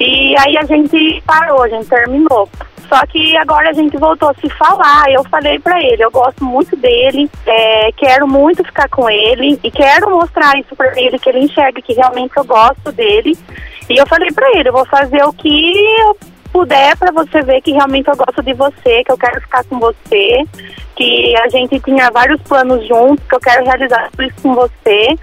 E 0.00 0.34
aí 0.38 0.56
a 0.56 0.64
gente 0.64 1.22
parou, 1.26 1.62
a 1.62 1.68
gente 1.68 1.86
terminou. 1.86 2.48
Só 2.88 3.04
que 3.06 3.36
agora 3.36 3.70
a 3.70 3.72
gente 3.72 3.96
voltou 3.96 4.30
a 4.30 4.34
se 4.34 4.48
falar. 4.50 5.10
Eu 5.10 5.24
falei 5.24 5.58
pra 5.58 5.80
ele, 5.82 6.02
eu 6.02 6.10
gosto 6.10 6.44
muito 6.44 6.76
dele, 6.76 7.30
é, 7.46 7.90
quero 7.96 8.26
muito 8.26 8.64
ficar 8.64 8.88
com 8.88 9.08
ele 9.10 9.58
e 9.62 9.70
quero 9.70 10.10
mostrar 10.10 10.58
isso 10.58 10.74
pra 10.76 10.92
ele, 11.00 11.18
que 11.18 11.28
ele 11.28 11.40
enxergue 11.40 11.82
que 11.82 11.94
realmente 11.94 12.36
eu 12.36 12.44
gosto 12.44 12.92
dele. 12.92 13.36
E 13.88 13.96
eu 13.96 14.06
falei 14.06 14.30
pra 14.32 14.50
ele, 14.58 14.68
eu 14.68 14.72
vou 14.72 14.86
fazer 14.86 15.22
o 15.24 15.32
que 15.32 15.74
eu 16.00 16.16
puder 16.52 16.96
pra 16.96 17.12
você 17.12 17.42
ver 17.42 17.60
que 17.60 17.72
realmente 17.72 18.08
eu 18.08 18.16
gosto 18.16 18.42
de 18.42 18.54
você, 18.54 19.04
que 19.04 19.12
eu 19.12 19.18
quero 19.18 19.40
ficar 19.42 19.62
com 19.64 19.78
você, 19.78 20.42
que 20.96 21.36
a 21.36 21.48
gente 21.48 21.78
tinha 21.80 22.10
vários 22.10 22.40
planos 22.42 22.86
juntos, 22.86 23.24
que 23.28 23.34
eu 23.34 23.40
quero 23.40 23.64
realizar 23.64 24.10
tudo 24.10 24.22
isso 24.22 24.42
com 24.42 24.54
você. 24.54 25.16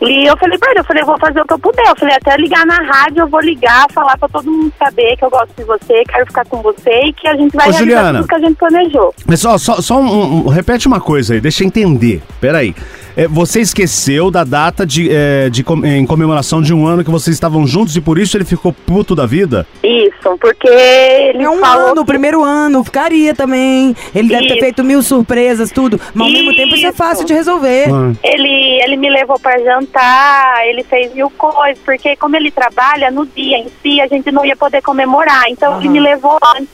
E 0.00 0.26
eu 0.26 0.36
falei 0.38 0.56
pra 0.58 0.70
ele, 0.70 0.80
eu 0.80 0.84
falei, 0.84 1.02
eu 1.02 1.06
vou 1.06 1.18
fazer 1.18 1.40
o 1.40 1.44
que 1.44 1.52
eu 1.52 1.58
puder. 1.58 1.86
Eu 1.86 1.96
falei, 1.96 2.14
até 2.14 2.36
ligar 2.36 2.64
na 2.64 2.76
rádio, 2.76 3.20
eu 3.20 3.28
vou 3.28 3.40
ligar, 3.40 3.86
falar 3.92 4.16
pra 4.16 4.28
todo 4.28 4.50
mundo 4.50 4.72
saber 4.78 5.16
que 5.16 5.24
eu 5.24 5.30
gosto 5.30 5.52
de 5.56 5.64
você, 5.64 6.02
quero 6.08 6.26
ficar 6.26 6.44
com 6.46 6.62
você 6.62 6.90
e 7.06 7.12
que 7.12 7.28
a 7.28 7.36
gente 7.36 7.54
vai 7.54 7.68
Ô, 7.68 7.72
Juliana. 7.72 8.18
tudo 8.20 8.28
que 8.28 8.34
a 8.34 8.38
gente 8.38 8.56
planejou. 8.56 9.14
Mas 9.26 9.40
só, 9.40 9.58
só, 9.58 9.80
só 9.82 9.98
um, 10.00 10.46
um- 10.46 10.48
repete 10.48 10.86
uma 10.86 11.00
coisa 11.00 11.34
aí, 11.34 11.40
deixa 11.40 11.62
eu 11.62 11.66
entender. 11.66 12.22
Peraí. 12.40 12.74
É, 13.16 13.26
você 13.28 13.60
esqueceu 13.60 14.30
da 14.30 14.44
data 14.44 14.86
de, 14.86 15.08
é, 15.10 15.48
de 15.50 15.62
com- 15.64 15.84
em 15.84 16.06
comemoração 16.06 16.62
de 16.62 16.72
um 16.72 16.86
ano 16.86 17.04
que 17.04 17.10
vocês 17.10 17.34
estavam 17.34 17.66
juntos 17.66 17.96
e 17.96 18.00
por 18.00 18.18
isso 18.18 18.36
ele 18.36 18.44
ficou 18.44 18.72
puto 18.72 19.14
da 19.14 19.26
vida? 19.26 19.66
Isso, 19.82 20.36
porque 20.40 20.68
ele 20.68 21.42
É 21.42 21.50
um 21.50 21.58
falou 21.58 21.88
ano, 21.92 22.02
o 22.02 22.04
primeiro 22.06 22.42
ano, 22.44 22.82
ficaria 22.84 23.34
também. 23.34 23.94
Ele 24.14 24.28
deve 24.28 24.46
ter 24.46 24.52
Isso. 24.54 24.60
feito 24.60 24.84
mil 24.84 25.02
surpresas, 25.02 25.70
tudo. 25.70 26.00
Mas 26.14 26.26
ao 26.26 26.32
mesmo 26.32 26.54
tempo 26.54 26.74
isso 26.74 26.86
é 26.86 26.88
Isso. 26.90 26.98
fácil 26.98 27.24
de 27.24 27.34
resolver. 27.34 27.86
Ah. 27.92 28.12
Ele, 28.22 28.82
ele 28.84 28.96
me 28.96 29.10
levou 29.10 29.38
para 29.38 29.58
jantar, 29.62 30.66
ele 30.66 30.82
fez 30.84 31.12
mil 31.14 31.30
coisas, 31.30 31.78
porque 31.84 32.16
como 32.16 32.36
ele 32.36 32.50
trabalha 32.50 33.10
no 33.10 33.26
dia 33.26 33.58
em 33.58 33.66
si, 33.82 34.00
a 34.00 34.06
gente 34.06 34.30
não 34.30 34.44
ia 34.44 34.56
poder 34.56 34.82
comemorar. 34.82 35.44
Então 35.48 35.78
ele 35.80 35.88
me 35.88 36.00
levou 36.00 36.38
antes. 36.56 36.68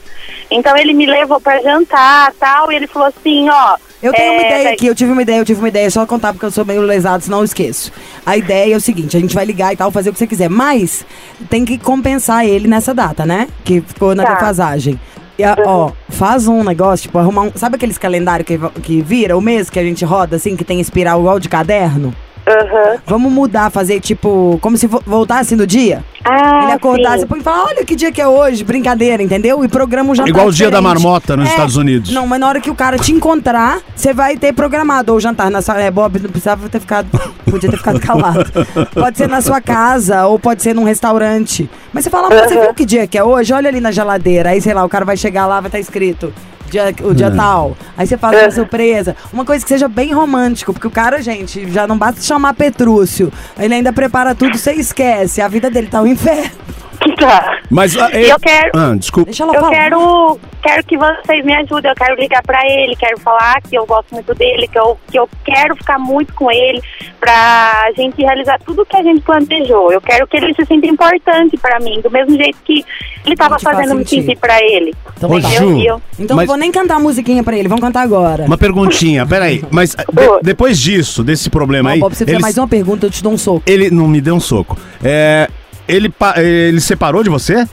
Então 0.49 0.77
ele 0.77 0.93
me 0.93 1.05
levou 1.05 1.39
para 1.41 1.61
jantar 1.61 2.31
tal, 2.39 2.71
e 2.71 2.75
ele 2.75 2.87
falou 2.87 3.07
assim, 3.07 3.49
ó. 3.49 3.75
Eu 4.01 4.13
tenho 4.13 4.33
uma 4.33 4.41
é, 4.43 4.45
ideia 4.47 4.63
vai- 4.65 4.73
aqui, 4.73 4.85
eu 4.87 4.93
tive 4.95 5.11
uma 5.11 5.21
ideia, 5.21 5.39
eu 5.39 5.45
tive 5.45 5.59
uma 5.59 5.67
ideia, 5.69 5.89
só 5.89 6.05
contar 6.05 6.31
porque 6.33 6.45
eu 6.45 6.51
sou 6.51 6.63
meio 6.63 6.81
lesado, 6.81 7.23
senão 7.23 7.39
eu 7.39 7.43
esqueço. 7.45 7.91
A 8.25 8.37
ideia 8.37 8.73
é 8.73 8.77
o 8.77 8.81
seguinte, 8.81 9.17
a 9.17 9.19
gente 9.19 9.33
vai 9.33 9.43
ligar 9.45 9.73
e 9.73 9.75
tal, 9.75 9.91
fazer 9.91 10.09
o 10.09 10.13
que 10.13 10.19
você 10.19 10.27
quiser, 10.27 10.49
mas 10.49 11.03
tem 11.49 11.65
que 11.65 11.77
compensar 11.79 12.45
ele 12.45 12.67
nessa 12.67 12.93
data, 12.93 13.25
né? 13.25 13.47
Que 13.65 13.81
ficou 13.81 14.13
na 14.13 14.23
Tá. 14.23 14.33
defasagem. 14.35 14.99
E, 15.39 15.43
ó, 15.65 15.91
faz 16.09 16.47
um 16.47 16.63
negócio, 16.63 17.03
tipo, 17.03 17.17
arrumar 17.19 17.43
um. 17.43 17.51
Sabe 17.55 17.75
aqueles 17.75 17.97
calendários 17.97 18.45
que, 18.47 18.57
que 18.81 19.01
vira 19.01 19.37
o 19.37 19.41
mês 19.41 19.69
que 19.69 19.79
a 19.79 19.83
gente 19.83 20.03
roda, 20.05 20.35
assim, 20.35 20.55
que 20.55 20.63
tem 20.63 20.79
espiral 20.79 21.19
igual 21.19 21.39
de 21.39 21.47
caderno? 21.49 22.13
Aham. 22.47 22.97
Vamos 23.05 23.31
mudar, 23.31 23.69
fazer 23.69 23.99
tipo, 23.99 24.57
como 24.61 24.77
se 24.77 24.87
vo- 24.87 25.01
voltasse 25.05 25.55
no 25.55 25.67
dia? 25.67 26.03
Ah, 26.23 26.61
Ele 26.63 26.71
acordasse 26.73 27.19
sim. 27.19 27.23
e 27.23 27.27
põe 27.27 27.39
e 27.39 27.43
fala, 27.43 27.65
olha 27.65 27.83
que 27.85 27.95
dia 27.95 28.11
que 28.11 28.21
é 28.21 28.27
hoje, 28.27 28.63
brincadeira, 28.63 29.21
entendeu? 29.21 29.63
E 29.63 29.67
programa 29.67 30.11
um 30.11 30.15
jantar 30.15 30.29
Igual 30.29 30.47
o 30.47 30.51
dia 30.51 30.69
da 30.71 30.81
marmota 30.81 31.35
nos 31.35 31.47
É, 31.47 31.51
Estados 31.51 31.75
Unidos. 31.77 32.11
Não, 32.13 32.25
mas 32.25 32.39
na 32.39 32.47
hora 32.47 32.61
que 32.61 32.69
o 32.69 32.75
cara 32.75 32.97
te 32.97 33.11
encontrar, 33.11 33.79
você 33.95 34.13
vai 34.13 34.37
ter 34.37 34.53
programado 34.53 35.11
ou 35.13 35.19
jantar 35.19 35.51
na 35.51 35.61
sua... 35.61 35.81
É, 35.81 35.91
Bob 35.91 36.19
não 36.19 36.29
precisava 36.29 36.67
ter 36.69 36.79
ficado... 36.79 37.07
Podia 37.49 37.69
ter 37.69 37.77
ficado 37.77 37.99
calado. 37.99 38.45
Pode 38.93 39.17
ser 39.17 39.27
na 39.27 39.41
sua 39.41 39.61
casa 39.61 40.25
ou 40.27 40.37
pode 40.39 40.61
ser 40.61 40.73
num 40.75 40.83
restaurante. 40.83 41.69
Mas 41.93 42.03
você 42.03 42.09
fala, 42.09 42.29
"Pô, 42.29 42.35
você 42.35 42.59
viu 42.59 42.73
que 42.73 42.85
dia 42.85 43.07
que 43.07 43.17
é 43.17 43.23
hoje? 43.23 43.53
Olha 43.53 43.69
ali 43.69 43.79
na 43.79 43.91
geladeira. 43.91 44.49
Aí, 44.49 44.61
sei 44.61 44.73
lá, 44.73 44.83
o 44.83 44.89
cara 44.89 45.05
vai 45.05 45.15
chegar 45.17 45.45
lá, 45.47 45.59
vai 45.61 45.67
estar 45.69 45.79
escrito... 45.79 46.33
Dia, 46.69 46.93
o 47.03 47.13
dia 47.13 47.31
tal. 47.31 47.77
Aí 47.97 48.05
você 48.05 48.17
faz 48.17 48.37
uma 48.41 48.51
surpresa. 48.51 49.15
Uma 49.31 49.45
coisa 49.45 49.63
que 49.63 49.69
seja 49.69 49.87
bem 49.87 50.13
romântico, 50.13 50.73
porque 50.73 50.87
o 50.87 50.91
cara, 50.91 51.21
gente, 51.21 51.69
já 51.71 51.87
não 51.87 51.97
basta 51.97 52.21
chamar 52.21 52.53
Petrúcio. 52.53 53.31
Ele 53.57 53.73
ainda 53.73 53.93
prepara 53.93 54.35
tudo, 54.35 54.57
você 54.57 54.73
esquece. 54.73 55.41
A 55.41 55.47
vida 55.47 55.69
dele 55.69 55.87
tá 55.87 56.01
um 56.01 56.07
inferno. 56.07 56.51
Tá. 57.19 57.59
Mas 57.69 57.95
ah, 57.95 58.09
E 58.11 58.27
eu 58.29 58.39
quero- 58.39 58.71
Ah, 58.75 58.93
desculpa. 58.95 59.25
Deixa 59.25 59.43
ela 59.43 59.53
Eu 59.55 59.61
falar. 59.61 59.71
quero, 59.71 60.39
quero 60.67 60.83
que 60.83 60.97
vocês 60.97 61.45
me 61.45 61.53
ajudem, 61.53 61.89
eu 61.89 61.95
quero 61.95 62.19
ligar 62.19 62.41
pra 62.43 62.59
ele, 62.65 62.93
quero 62.95 63.17
falar 63.21 63.61
que 63.61 63.73
eu 63.75 63.85
gosto 63.85 64.13
muito 64.13 64.33
dele, 64.35 64.67
que 64.67 64.77
eu, 64.77 64.97
que 65.09 65.17
eu 65.17 65.29
quero 65.45 65.75
ficar 65.77 65.97
muito 65.97 66.33
com 66.33 66.51
ele 66.51 66.81
pra 67.19 67.89
gente 67.95 68.21
realizar 68.21 68.59
tudo 68.65 68.85
que 68.85 68.95
a 68.97 69.01
gente 69.03 69.21
planejou. 69.21 69.91
Eu 69.91 70.01
quero 70.01 70.27
que 70.27 70.35
ele 70.35 70.53
se 70.53 70.65
sinta 70.65 70.85
importante 70.87 71.55
pra 71.57 71.79
mim, 71.79 72.01
do 72.01 72.11
mesmo 72.11 72.35
jeito 72.35 72.57
que 72.65 72.83
ele 73.25 73.35
tava 73.35 73.57
fazendo 73.59 73.95
me 73.95 74.05
sentir. 74.05 74.37
pra 74.37 74.61
ele. 74.61 74.93
Então 75.15 75.29
Ô. 75.31 75.39
Ju, 75.39 75.79
eu- 75.81 76.01
Então 76.19 76.35
mas- 76.35 76.45
não 76.47 76.53
vou 76.53 76.57
nem 76.57 76.71
cantar 76.71 76.95
a 76.95 76.99
musiquinha 76.99 77.43
pra 77.43 77.55
ele, 77.57 77.67
vamos 77.69 77.81
cantar 77.81 78.01
agora. 78.01 78.43
Uma 78.45 78.57
perguntinha, 78.57 79.25
peraí. 79.25 79.63
Mas 79.71 79.95
ah, 79.97 80.03
de- 80.11 80.27
Oi. 80.27 80.39
depois 80.43 80.79
disso, 80.79 81.23
desse 81.23 81.49
problema 81.49 81.89
Ó, 81.89 81.93
aí. 81.93 81.99
Bob, 81.99 82.11
se 82.13 82.19
você 82.19 82.25
fizer 82.25 82.35
ele, 82.35 82.41
mais 82.41 82.57
uma 82.57 82.67
pergunta, 82.67 83.05
eu 83.05 83.09
te 83.11 83.23
dou 83.23 83.31
um 83.31 83.37
soco. 83.37 83.63
ele 83.65 83.89
não 83.89 84.07
me 84.07 84.19
deu 84.19 84.35
um 84.35 84.39
soco. 84.39 84.77
É, 85.03 85.47
ele, 85.87 86.13
ele 86.35 86.81
separou 86.81 87.23
de 87.23 87.29
você? 87.29 87.65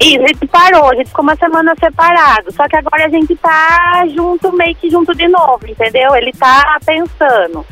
E 0.00 0.18
a 0.18 0.26
gente 0.28 0.46
parou, 0.46 0.90
a 0.90 0.94
gente 0.94 1.08
ficou 1.08 1.22
uma 1.22 1.36
semana 1.36 1.74
separado. 1.78 2.52
Só 2.52 2.68
que 2.68 2.76
agora 2.76 3.06
a 3.06 3.08
gente 3.08 3.34
tá 3.36 4.04
junto, 4.14 4.52
meio 4.52 4.74
que 4.76 4.90
junto 4.90 5.14
de 5.14 5.26
novo, 5.26 5.60
entendeu? 5.66 6.14
Ele 6.14 6.32
tá 6.32 6.78
pensando. 6.84 7.64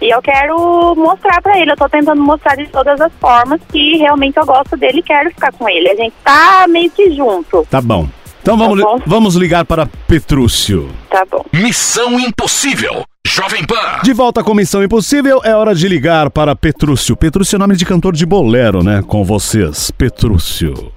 E 0.00 0.08
eu 0.14 0.20
quero 0.22 0.94
mostrar 0.96 1.40
pra 1.42 1.58
ele, 1.58 1.72
eu 1.72 1.76
tô 1.76 1.88
tentando 1.88 2.22
mostrar 2.22 2.54
de 2.56 2.66
todas 2.68 3.00
as 3.00 3.12
formas 3.20 3.60
que 3.70 3.96
realmente 3.98 4.36
eu 4.38 4.46
gosto 4.46 4.76
dele 4.76 5.00
e 5.00 5.02
quero 5.02 5.30
ficar 5.30 5.52
com 5.52 5.68
ele. 5.68 5.90
A 5.90 5.94
gente 5.96 6.14
tá 6.24 6.66
meio 6.68 6.90
que 6.90 7.10
junto, 7.14 7.66
Tá 7.70 7.80
bom. 7.80 8.08
Então 8.42 8.56
vamos, 8.56 8.78
Tá 8.80 8.84
bom. 8.86 8.96
li- 8.96 9.02
vamos 9.06 9.34
ligar 9.36 9.64
para 9.66 9.86
Petrúcio. 10.06 10.88
tá 11.10 11.26
bom. 11.30 11.44
Missão 11.52 12.18
Impossível. 12.18 13.04
Jovem 13.26 13.64
Pan. 13.66 14.00
De 14.02 14.14
volta 14.14 14.42
com 14.42 14.54
Missão 14.54 14.82
Impossível, 14.82 15.40
é 15.44 15.54
hora 15.54 15.74
de 15.74 15.86
ligar 15.86 16.30
para 16.30 16.56
Petrúcio. 16.56 17.14
Petrúcio 17.14 17.56
é 17.56 17.58
nome 17.58 17.76
de 17.76 17.84
cantor 17.84 18.14
de 18.14 18.24
bolero, 18.24 18.82
né? 18.82 19.02
Com 19.06 19.22
vocês, 19.22 19.90
Petrúcio. 19.90 20.90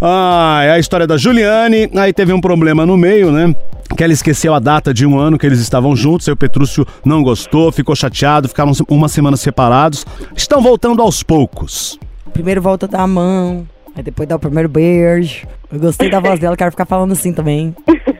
Ah, 0.00 0.60
é 0.62 0.70
a 0.70 0.78
história 0.78 1.06
da 1.06 1.16
Juliane. 1.16 1.90
Aí 1.96 2.12
teve 2.12 2.32
um 2.32 2.40
problema 2.40 2.86
no 2.86 2.96
meio, 2.96 3.32
né? 3.32 3.54
Que 3.96 4.04
ela 4.04 4.12
esqueceu 4.12 4.54
a 4.54 4.58
data 4.58 4.92
de 4.94 5.04
um 5.06 5.18
ano 5.18 5.38
que 5.38 5.46
eles 5.46 5.58
estavam 5.58 5.96
juntos. 5.96 6.28
Aí 6.28 6.32
o 6.32 6.36
Petrúcio 6.36 6.86
não 7.04 7.22
gostou, 7.22 7.72
ficou 7.72 7.96
chateado, 7.96 8.48
ficaram 8.48 8.72
uma 8.88 9.08
semana 9.08 9.36
separados. 9.36 10.04
Estão 10.36 10.60
voltando 10.60 11.02
aos 11.02 11.22
poucos. 11.22 11.98
Primeiro 12.32 12.62
volta 12.62 12.86
a 12.86 12.88
dar 12.88 13.02
a 13.02 13.06
mão, 13.06 13.66
aí 13.96 14.02
depois 14.02 14.28
dá 14.28 14.36
o 14.36 14.38
primeiro 14.38 14.68
beijo. 14.68 15.46
Eu 15.72 15.80
gostei 15.80 16.08
da 16.10 16.20
voz 16.20 16.38
dela, 16.38 16.56
quero 16.56 16.70
ficar 16.70 16.86
falando 16.86 17.12
assim 17.12 17.32
também. 17.32 17.74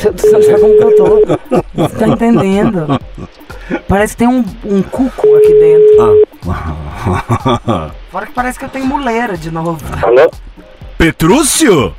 Você 0.00 0.10
você 0.12 0.42
sabe 0.42 0.60
como 0.60 0.76
que 0.78 0.84
eu 0.84 0.96
tô? 0.96 1.62
Você 1.74 1.96
tá 1.96 2.08
entendendo? 2.08 2.98
Parece 3.86 4.14
que 4.14 4.20
tem 4.20 4.28
um, 4.28 4.42
um 4.64 4.82
cuco 4.82 5.36
aqui 5.36 5.52
dentro. 5.52 6.26
Fora 8.10 8.26
que 8.26 8.32
parece 8.32 8.58
que 8.58 8.64
eu 8.64 8.70
tenho 8.70 8.86
muleira 8.86 9.36
de 9.36 9.50
novo. 9.50 9.78
Petrúcio? 10.96 11.94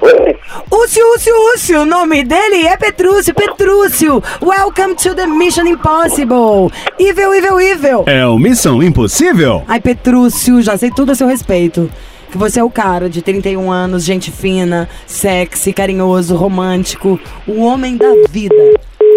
Oi. 0.00 0.38
Úcio, 0.70 1.14
Úcio, 1.14 1.34
Úcio, 1.54 1.82
o 1.82 1.84
nome 1.84 2.22
dele 2.22 2.66
é 2.66 2.76
Petrúcio, 2.76 3.34
Petrúcio. 3.34 4.22
Welcome 4.40 4.94
to 4.94 5.14
the 5.14 5.26
Mission 5.26 5.66
Impossible. 5.66 6.70
Evil, 6.98 7.34
evil, 7.34 7.60
evil. 7.60 8.04
É 8.06 8.24
o 8.24 8.38
Missão 8.38 8.82
Impossível? 8.82 9.64
Ai, 9.66 9.80
Petrúcio, 9.80 10.62
já 10.62 10.76
sei 10.76 10.90
tudo 10.90 11.12
a 11.12 11.14
seu 11.14 11.26
respeito. 11.26 11.90
Que 12.32 12.38
você 12.38 12.60
é 12.60 12.64
o 12.64 12.70
cara 12.70 13.10
de 13.10 13.20
31 13.20 13.70
anos, 13.70 14.04
gente 14.04 14.30
fina, 14.32 14.88
sexy, 15.06 15.70
carinhoso, 15.70 16.34
romântico, 16.34 17.20
o 17.46 17.60
homem 17.60 17.98
da 17.98 18.08
vida. 18.30 18.54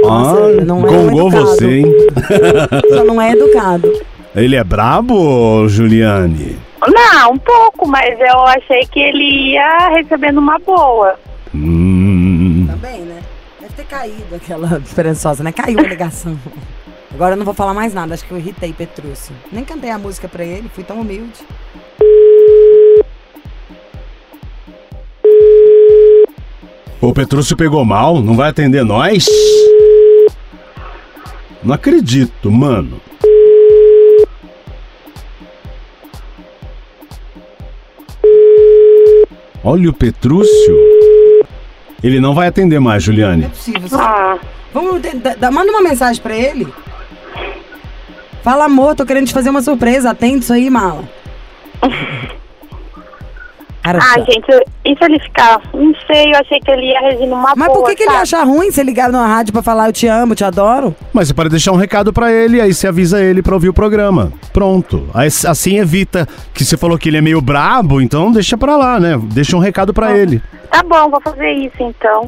Nossa, 0.04 0.38
ah, 0.38 0.66
não 0.66 0.86
é 0.86 0.92
gongou 0.92 1.30
educado. 1.30 1.46
você, 1.48 1.78
hein? 1.78 1.86
Só 2.94 3.06
não 3.06 3.22
é 3.22 3.32
educado. 3.32 3.90
Ele 4.36 4.58
é 4.58 4.64
brabo, 4.66 5.66
Juliane? 5.70 6.60
Não, 6.86 7.32
um 7.32 7.38
pouco, 7.38 7.88
mas 7.88 8.20
eu 8.20 8.42
achei 8.48 8.86
que 8.86 9.00
ele 9.00 9.54
ia 9.54 9.88
receber 9.96 10.34
numa 10.34 10.60
boa. 10.60 11.18
Hum, 11.56 12.68
Também, 12.70 13.00
né? 13.00 13.22
Deve 13.62 13.74
ter 13.76 13.86
caído 13.86 14.36
aquela 14.36 14.78
esperançosa, 14.86 15.42
né? 15.42 15.54
Caiu 15.54 15.80
a 15.80 15.84
ligação. 15.84 16.38
Agora 17.14 17.34
eu 17.36 17.38
não 17.38 17.46
vou 17.46 17.54
falar 17.54 17.74
mais 17.74 17.94
nada, 17.94 18.14
acho 18.14 18.26
que 18.26 18.32
eu 18.34 18.38
irritei 18.38 18.74
Petrúcio. 18.74 19.34
Nem 19.50 19.64
cantei 19.64 19.90
a 19.90 19.98
música 19.98 20.28
pra 20.28 20.44
ele, 20.44 20.70
fui 20.76 20.84
tão 20.84 21.00
humilde. 21.00 21.40
O 27.10 27.14
Petrúcio 27.14 27.56
pegou 27.56 27.84
mal, 27.86 28.22
não 28.22 28.36
vai 28.36 28.50
atender 28.50 28.84
nós? 28.84 29.26
Não 31.64 31.74
acredito, 31.74 32.52
mano. 32.52 33.00
Olha 39.64 39.90
o 39.90 39.94
Petrúcio. 39.94 40.76
Ele 42.04 42.20
não 42.20 42.36
vai 42.36 42.48
atender 42.48 42.80
mais, 42.80 43.06
Não 43.06 43.14
é 43.14 43.18
Juliane. 43.18 43.50
possível. 43.50 44.00
Ah, 44.00 44.38
Vamos, 44.74 45.02
manda 45.54 45.72
uma 45.72 45.82
mensagem 45.82 46.22
pra 46.22 46.36
ele. 46.36 46.68
Fala, 48.44 48.66
amor, 48.66 48.94
tô 48.94 49.06
querendo 49.06 49.26
te 49.26 49.34
fazer 49.34 49.50
uma 49.50 49.62
surpresa. 49.62 50.12
Atende 50.12 50.40
isso 50.44 50.54
aí, 50.54 50.70
mala. 50.70 51.04
Ah, 53.88 54.20
gente, 54.20 54.48
e 54.84 54.96
se 54.98 55.04
ele 55.04 55.20
ficar? 55.20 55.62
Não 55.72 55.94
sei, 56.08 56.34
eu 56.34 56.38
achei 56.40 56.60
que 56.60 56.72
ele 56.72 56.88
ia 56.88 57.00
regir 57.02 57.28
numa 57.28 57.54
Mas 57.56 57.68
boa. 57.68 57.80
por 57.80 57.90
que, 57.90 57.96
que 57.96 58.04
ele 58.04 58.16
acha 58.16 58.44
ruim 58.44 58.72
você 58.72 58.82
ligar 58.82 59.12
na 59.12 59.28
rádio 59.28 59.54
pra 59.54 59.62
falar 59.62 59.88
eu 59.90 59.94
te 59.94 60.08
amo, 60.08 60.34
te 60.34 60.44
adoro? 60.44 60.96
Mas 61.14 61.28
você 61.28 61.34
pode 61.36 61.50
deixar 61.50 61.72
um 61.72 61.76
recado 61.76 62.12
pra 62.12 62.32
ele, 62.32 62.60
aí 62.60 62.74
você 62.74 62.88
avisa 62.88 63.22
ele 63.24 63.44
pra 63.44 63.54
ouvir 63.54 63.70
o 63.70 63.74
programa. 63.74 64.34
Pronto. 64.52 65.08
Aí, 65.14 65.28
Assim 65.48 65.78
evita 65.78 66.28
que 66.54 66.66
você 66.66 66.76
falou 66.76 66.98
que 66.98 67.10
ele 67.10 67.18
é 67.18 67.22
meio 67.22 67.40
brabo, 67.42 68.02
então 68.02 68.32
deixa 68.32 68.58
pra 68.58 68.76
lá, 68.76 69.00
né? 69.00 69.20
Deixa 69.32 69.56
um 69.56 69.60
recado 69.60 69.94
pra 69.94 70.18
ele. 70.18 70.42
Tá 70.72 70.82
bom, 70.82 71.10
vou 71.10 71.22
fazer 71.22 71.52
isso 71.52 71.76
então. 71.80 72.26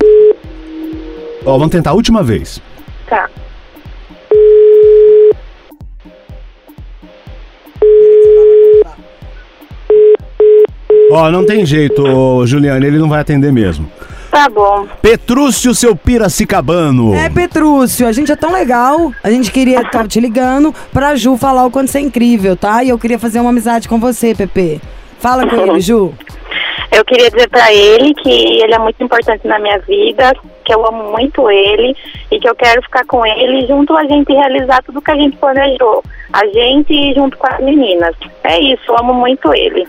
Ó, 1.45 1.53
vamos 1.53 1.69
tentar 1.69 1.91
a 1.91 1.93
última 1.93 2.21
vez. 2.21 2.61
Tá. 3.09 3.27
Ó, 11.11 11.29
não 11.29 11.45
tem 11.45 11.65
jeito, 11.65 12.45
Juliane, 12.45 12.85
ele 12.85 12.97
não 12.97 13.09
vai 13.09 13.21
atender 13.21 13.51
mesmo. 13.51 13.89
Tá 14.29 14.49
bom. 14.49 14.85
Petrúcio, 15.01 15.73
seu 15.73 15.95
piracicabano. 15.95 17.15
É, 17.15 17.29
Petrúcio, 17.29 18.05
a 18.07 18.11
gente 18.11 18.31
é 18.31 18.35
tão 18.35 18.51
legal. 18.51 19.11
A 19.23 19.29
gente 19.29 19.51
queria 19.51 19.81
estar 19.81 20.07
te 20.07 20.19
ligando 20.19 20.73
pra 20.93 21.15
Ju 21.15 21.37
falar 21.37 21.65
o 21.65 21.71
quanto 21.71 21.89
você 21.89 21.99
é 21.99 22.01
incrível, 22.01 22.55
tá? 22.55 22.83
E 22.83 22.89
eu 22.89 22.99
queria 22.99 23.17
fazer 23.17 23.39
uma 23.39 23.49
amizade 23.49 23.87
com 23.87 23.99
você, 23.99 24.35
Pepe. 24.35 24.81
Fala 25.19 25.47
com 25.47 25.55
ele, 25.55 25.79
Ju. 25.79 26.13
Eu 26.91 27.03
queria 27.03 27.29
dizer 27.29 27.49
pra 27.49 27.73
ele 27.73 28.13
que 28.13 28.61
ele 28.61 28.73
é 28.73 28.79
muito 28.79 29.01
importante 29.03 29.47
na 29.47 29.59
minha 29.59 29.79
vida, 29.79 30.33
que 30.63 30.73
eu 30.73 30.85
amo 30.85 31.11
muito 31.11 31.49
ele 31.49 31.95
e 32.31 32.39
que 32.39 32.47
eu 32.47 32.55
quero 32.55 32.81
ficar 32.81 33.05
com 33.05 33.25
ele 33.25 33.65
junto 33.65 33.95
a 33.95 34.03
gente 34.05 34.31
realizar 34.31 34.83
tudo 34.83 35.01
que 35.01 35.11
a 35.11 35.15
gente 35.15 35.37
planejou. 35.37 36.03
A 36.31 36.45
gente 36.45 37.13
junto 37.13 37.37
com 37.37 37.47
as 37.47 37.59
meninas. 37.59 38.15
É 38.43 38.59
isso, 38.59 38.83
eu 38.87 38.99
amo 38.99 39.13
muito 39.13 39.53
ele. 39.53 39.87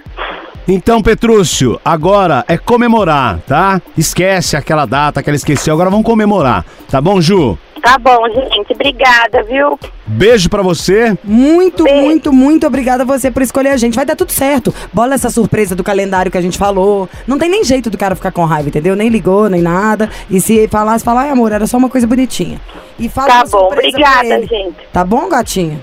Então, 0.71 1.01
Petrúcio, 1.01 1.81
agora 1.83 2.45
é 2.47 2.59
comemorar, 2.59 3.41
tá? 3.47 3.81
Esquece 3.97 4.55
aquela 4.55 4.85
data 4.85 5.23
que 5.23 5.31
ela 5.31 5.37
esqueceu, 5.37 5.73
agora 5.73 5.89
vamos 5.89 6.05
comemorar. 6.05 6.63
Tá 6.91 7.01
bom, 7.01 7.23
Ju? 7.23 7.59
Tá 7.81 7.97
bom, 7.97 8.29
gente. 8.29 8.75
Obrigada, 8.75 9.43
viu? 9.45 9.79
Beijo 10.07 10.51
pra 10.51 10.63
você. 10.63 11.17
Muito, 11.25 11.85
Beijo. 11.85 12.03
muito, 12.03 12.33
muito 12.35 12.67
obrigada 12.67 13.03
a 13.03 13.07
você 13.07 13.31
por 13.31 13.41
escolher 13.41 13.71
a 13.71 13.77
gente. 13.79 13.95
Vai 13.95 14.05
dar 14.05 14.15
tudo 14.15 14.31
certo. 14.31 14.75
Bola 14.93 15.15
essa 15.15 15.31
surpresa 15.31 15.75
do 15.75 15.83
calendário 15.83 16.31
que 16.31 16.37
a 16.37 16.43
gente 16.43 16.59
falou. 16.59 17.09
Não 17.27 17.39
tem 17.39 17.49
nem 17.49 17.65
jeito 17.65 17.89
do 17.89 17.97
cara 17.97 18.15
ficar 18.15 18.33
com 18.33 18.45
raiva, 18.45 18.69
entendeu? 18.69 18.95
Nem 18.95 19.09
ligou, 19.09 19.49
nem 19.49 19.63
nada. 19.63 20.11
E 20.29 20.39
se 20.39 20.69
falasse, 20.69 21.03
falar, 21.03 21.23
ai 21.23 21.31
amor, 21.31 21.51
era 21.51 21.67
só 21.67 21.79
uma 21.79 21.89
coisa 21.89 22.07
bonitinha. 22.07 22.61
E 22.99 23.09
fala 23.09 23.29
Tá 23.29 23.45
bom, 23.51 23.69
obrigada, 23.73 24.47
gente. 24.47 24.77
Tá 24.93 25.05
bom, 25.05 25.29
gatinha? 25.31 25.79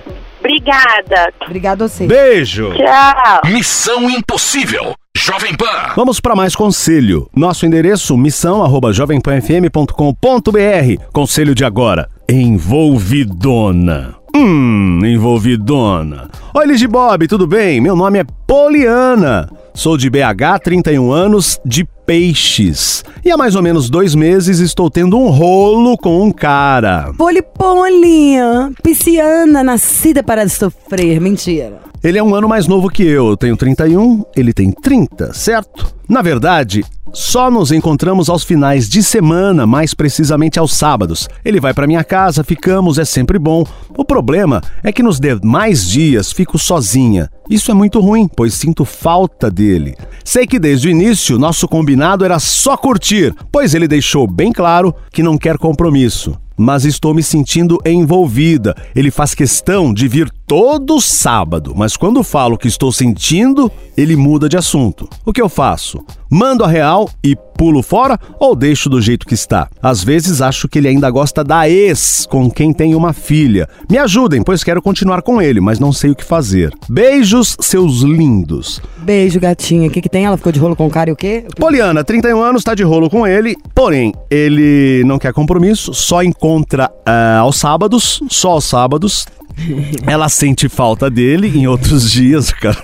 Obrigada. 0.66 1.32
Obrigada 1.42 1.84
a 1.84 1.88
você. 1.88 2.06
Beijo. 2.08 2.74
Tchau. 2.74 3.40
Missão 3.46 4.10
Impossível. 4.10 4.94
Jovem 5.16 5.56
Pan. 5.56 5.92
Vamos 5.94 6.18
para 6.20 6.34
mais 6.34 6.56
conselho. 6.56 7.30
Nosso 7.34 7.64
endereço 7.64 8.14
missão@jovempanfm.com.br. 8.16 11.04
Conselho 11.12 11.54
de 11.54 11.64
agora. 11.64 12.08
Envolvidona. 12.28 14.16
Hum, 14.34 14.98
envolvidona. 15.04 16.28
Oi, 16.52 16.74
de 16.74 16.88
Bob, 16.88 17.28
tudo 17.28 17.46
bem? 17.46 17.80
Meu 17.80 17.94
nome 17.96 18.18
é 18.18 18.24
Poliana. 18.46 19.48
Sou 19.76 19.98
de 19.98 20.08
BH, 20.08 20.58
31 20.64 21.12
anos, 21.12 21.60
de 21.62 21.84
peixes. 21.84 23.04
E 23.22 23.30
há 23.30 23.36
mais 23.36 23.54
ou 23.54 23.62
menos 23.62 23.90
dois 23.90 24.14
meses 24.14 24.58
estou 24.58 24.90
tendo 24.90 25.18
um 25.18 25.28
rolo 25.28 25.98
com 25.98 26.22
um 26.22 26.32
cara. 26.32 27.12
Polipolinha, 27.18 28.72
pisciana, 28.82 29.62
nascida 29.62 30.22
para 30.22 30.48
sofrer. 30.48 31.20
Mentira. 31.20 31.78
Ele 32.06 32.18
é 32.18 32.22
um 32.22 32.36
ano 32.36 32.48
mais 32.48 32.68
novo 32.68 32.88
que 32.88 33.02
eu. 33.02 33.30
Eu 33.30 33.36
tenho 33.36 33.56
31, 33.56 34.24
ele 34.36 34.52
tem 34.52 34.70
30, 34.70 35.34
certo? 35.34 35.92
Na 36.08 36.22
verdade, 36.22 36.84
só 37.12 37.50
nos 37.50 37.72
encontramos 37.72 38.28
aos 38.28 38.44
finais 38.44 38.88
de 38.88 39.02
semana, 39.02 39.66
mais 39.66 39.92
precisamente 39.92 40.56
aos 40.56 40.72
sábados. 40.72 41.28
Ele 41.44 41.58
vai 41.58 41.74
para 41.74 41.84
minha 41.84 42.04
casa, 42.04 42.44
ficamos, 42.44 42.96
é 42.96 43.04
sempre 43.04 43.40
bom. 43.40 43.66
O 43.98 44.04
problema 44.04 44.62
é 44.84 44.92
que 44.92 45.02
nos 45.02 45.18
demais 45.18 45.84
dias 45.84 46.30
fico 46.30 46.60
sozinha. 46.60 47.28
Isso 47.50 47.72
é 47.72 47.74
muito 47.74 47.98
ruim, 47.98 48.28
pois 48.28 48.54
sinto 48.54 48.84
falta 48.84 49.50
dele. 49.50 49.96
Sei 50.24 50.46
que 50.46 50.60
desde 50.60 50.86
o 50.86 50.90
início 50.92 51.40
nosso 51.40 51.66
combinado 51.66 52.24
era 52.24 52.38
só 52.38 52.76
curtir, 52.76 53.34
pois 53.50 53.74
ele 53.74 53.88
deixou 53.88 54.28
bem 54.28 54.52
claro 54.52 54.94
que 55.10 55.24
não 55.24 55.36
quer 55.36 55.58
compromisso 55.58 56.38
mas 56.56 56.84
estou 56.84 57.12
me 57.12 57.22
sentindo 57.22 57.78
envolvida. 57.84 58.74
Ele 58.94 59.10
faz 59.10 59.34
questão 59.34 59.92
de 59.92 60.08
vir 60.08 60.30
todo 60.46 61.00
sábado, 61.00 61.74
mas 61.76 61.96
quando 61.96 62.22
falo 62.22 62.56
que 62.56 62.68
estou 62.68 62.92
sentindo, 62.92 63.70
ele 63.96 64.14
muda 64.14 64.48
de 64.48 64.56
assunto. 64.56 65.08
O 65.24 65.32
que 65.32 65.42
eu 65.42 65.48
faço? 65.48 66.04
Mando 66.30 66.64
a 66.64 66.68
real 66.68 67.08
e 67.22 67.36
pulo 67.56 67.82
fora 67.82 68.18
ou 68.38 68.54
deixo 68.54 68.88
do 68.88 69.00
jeito 69.00 69.26
que 69.26 69.34
está? 69.34 69.68
Às 69.82 70.04
vezes 70.04 70.42
acho 70.42 70.68
que 70.68 70.78
ele 70.78 70.88
ainda 70.88 71.10
gosta 71.10 71.42
da 71.42 71.68
ex, 71.68 72.26
com 72.28 72.50
quem 72.50 72.72
tem 72.72 72.94
uma 72.94 73.12
filha. 73.12 73.68
Me 73.90 73.96
ajudem, 73.98 74.42
pois 74.42 74.62
quero 74.62 74.82
continuar 74.82 75.22
com 75.22 75.40
ele, 75.40 75.60
mas 75.60 75.78
não 75.78 75.92
sei 75.92 76.10
o 76.10 76.14
que 76.14 76.24
fazer. 76.24 76.72
Beijos, 76.88 77.56
seus 77.60 78.00
lindos. 78.00 78.80
Beijo, 78.98 79.40
gatinha. 79.40 79.88
O 79.88 79.90
que, 79.90 80.02
que 80.02 80.08
tem? 80.08 80.26
Ela 80.26 80.36
ficou 80.36 80.52
de 80.52 80.58
rolo 80.58 80.76
com 80.76 80.86
o 80.86 80.90
cara 80.90 81.10
e 81.10 81.12
o 81.12 81.16
quê? 81.16 81.44
Poliana, 81.56 82.04
31 82.04 82.40
anos, 82.40 82.62
tá 82.62 82.74
de 82.74 82.82
rolo 82.82 83.08
com 83.08 83.26
ele, 83.26 83.56
porém, 83.74 84.12
ele 84.30 85.02
não 85.06 85.18
quer 85.18 85.32
compromisso, 85.32 85.94
só 85.94 86.22
encontra 86.22 86.90
ah, 87.06 87.38
aos 87.38 87.56
sábados, 87.56 88.20
só 88.28 88.50
aos 88.50 88.64
sábados. 88.64 89.26
Ela 90.06 90.28
sente 90.28 90.68
falta 90.68 91.08
dele 91.10 91.48
em 91.58 91.66
outros 91.66 92.10
dias, 92.12 92.50
cara. 92.52 92.76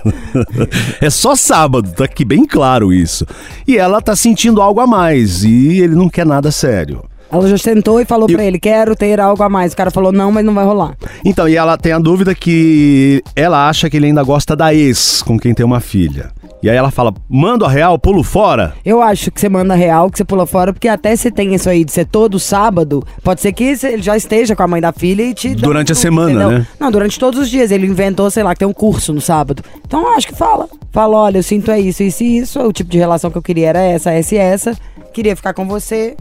É 1.01 1.09
só 1.09 1.35
sábado, 1.35 1.91
tá 1.91 2.05
aqui 2.05 2.25
bem 2.25 2.45
claro 2.45 2.91
isso. 2.93 3.25
E 3.67 3.77
ela 3.77 4.01
tá 4.01 4.15
sentindo 4.15 4.61
algo 4.61 4.79
a 4.79 4.87
mais 4.87 5.43
e 5.43 5.79
ele 5.79 5.95
não 5.95 6.09
quer 6.09 6.25
nada 6.25 6.51
sério. 6.51 7.03
Ela 7.31 7.47
já 7.47 7.57
sentou 7.57 7.99
e 7.99 8.05
falou 8.05 8.29
E- 8.29 8.33
pra 8.33 8.43
ele, 8.45 8.59
quero 8.59 8.95
ter 8.95 9.19
algo 9.19 9.41
a 9.41 9.49
mais. 9.49 9.73
O 9.73 9.75
cara 9.75 9.89
falou, 9.89 10.11
não, 10.11 10.31
mas 10.31 10.45
não 10.45 10.53
vai 10.53 10.63
rolar. 10.65 10.95
Então, 11.25 11.49
e 11.49 11.55
ela 11.55 11.75
tem 11.77 11.91
a 11.91 11.97
dúvida 11.99 12.35
que 12.35 13.23
ela 13.35 13.67
acha 13.67 13.89
que 13.89 13.97
ele 13.97 14.05
ainda 14.07 14.21
gosta 14.23 14.55
da 14.55 14.71
ex 14.73 15.23
com 15.23 15.39
quem 15.39 15.51
tem 15.53 15.65
uma 15.65 15.79
filha. 15.79 16.29
E 16.63 16.69
aí 16.69 16.77
ela 16.77 16.89
fala: 16.89 17.13
manda 17.29 17.65
a 17.65 17.69
real, 17.69 17.99
pulo 17.99 18.23
fora. 18.23 18.73
Eu 18.85 19.01
acho 19.01 19.29
que 19.29 19.41
você 19.41 19.49
manda 19.49 19.75
real, 19.75 20.09
que 20.09 20.17
você 20.17 20.23
pula 20.23 20.45
fora, 20.45 20.71
porque 20.71 20.87
até 20.87 21.13
se 21.13 21.29
tem 21.29 21.53
isso 21.53 21.69
aí 21.69 21.83
de 21.83 21.91
ser 21.91 22.05
todo 22.05 22.39
sábado, 22.39 23.05
pode 23.21 23.41
ser 23.41 23.51
que 23.51 23.65
ele 23.83 24.01
já 24.01 24.15
esteja 24.15 24.55
com 24.55 24.63
a 24.63 24.67
mãe 24.67 24.79
da 24.79 24.93
filha 24.93 25.23
e 25.23 25.33
te. 25.33 25.53
Durante 25.55 25.91
a 25.91 25.95
tudo, 25.95 26.01
semana, 26.01 26.31
entendeu? 26.31 26.59
né? 26.59 26.67
Não, 26.79 26.89
durante 26.89 27.19
todos 27.19 27.37
os 27.37 27.49
dias. 27.49 27.69
Ele 27.69 27.85
inventou, 27.85 28.31
sei 28.31 28.43
lá, 28.43 28.53
que 28.53 28.59
tem 28.59 28.67
um 28.67 28.73
curso 28.73 29.11
no 29.11 29.19
sábado. 29.19 29.61
Então 29.85 30.03
eu 30.03 30.13
acho 30.13 30.27
que 30.27 30.35
fala. 30.35 30.69
Fala, 30.89 31.17
olha, 31.17 31.39
eu 31.39 31.43
sinto 31.43 31.69
é 31.69 31.81
isso, 31.81 32.01
isso 32.01 32.23
e 32.23 32.37
isso. 32.37 32.61
O 32.61 32.71
tipo 32.71 32.89
de 32.89 32.97
relação 32.97 33.29
que 33.29 33.37
eu 33.37 33.41
queria 33.41 33.67
era 33.67 33.81
essa, 33.81 34.11
essa 34.11 34.35
e 34.35 34.37
essa. 34.37 34.77
Queria 35.11 35.35
ficar 35.35 35.53
com 35.53 35.67
você. 35.67 36.15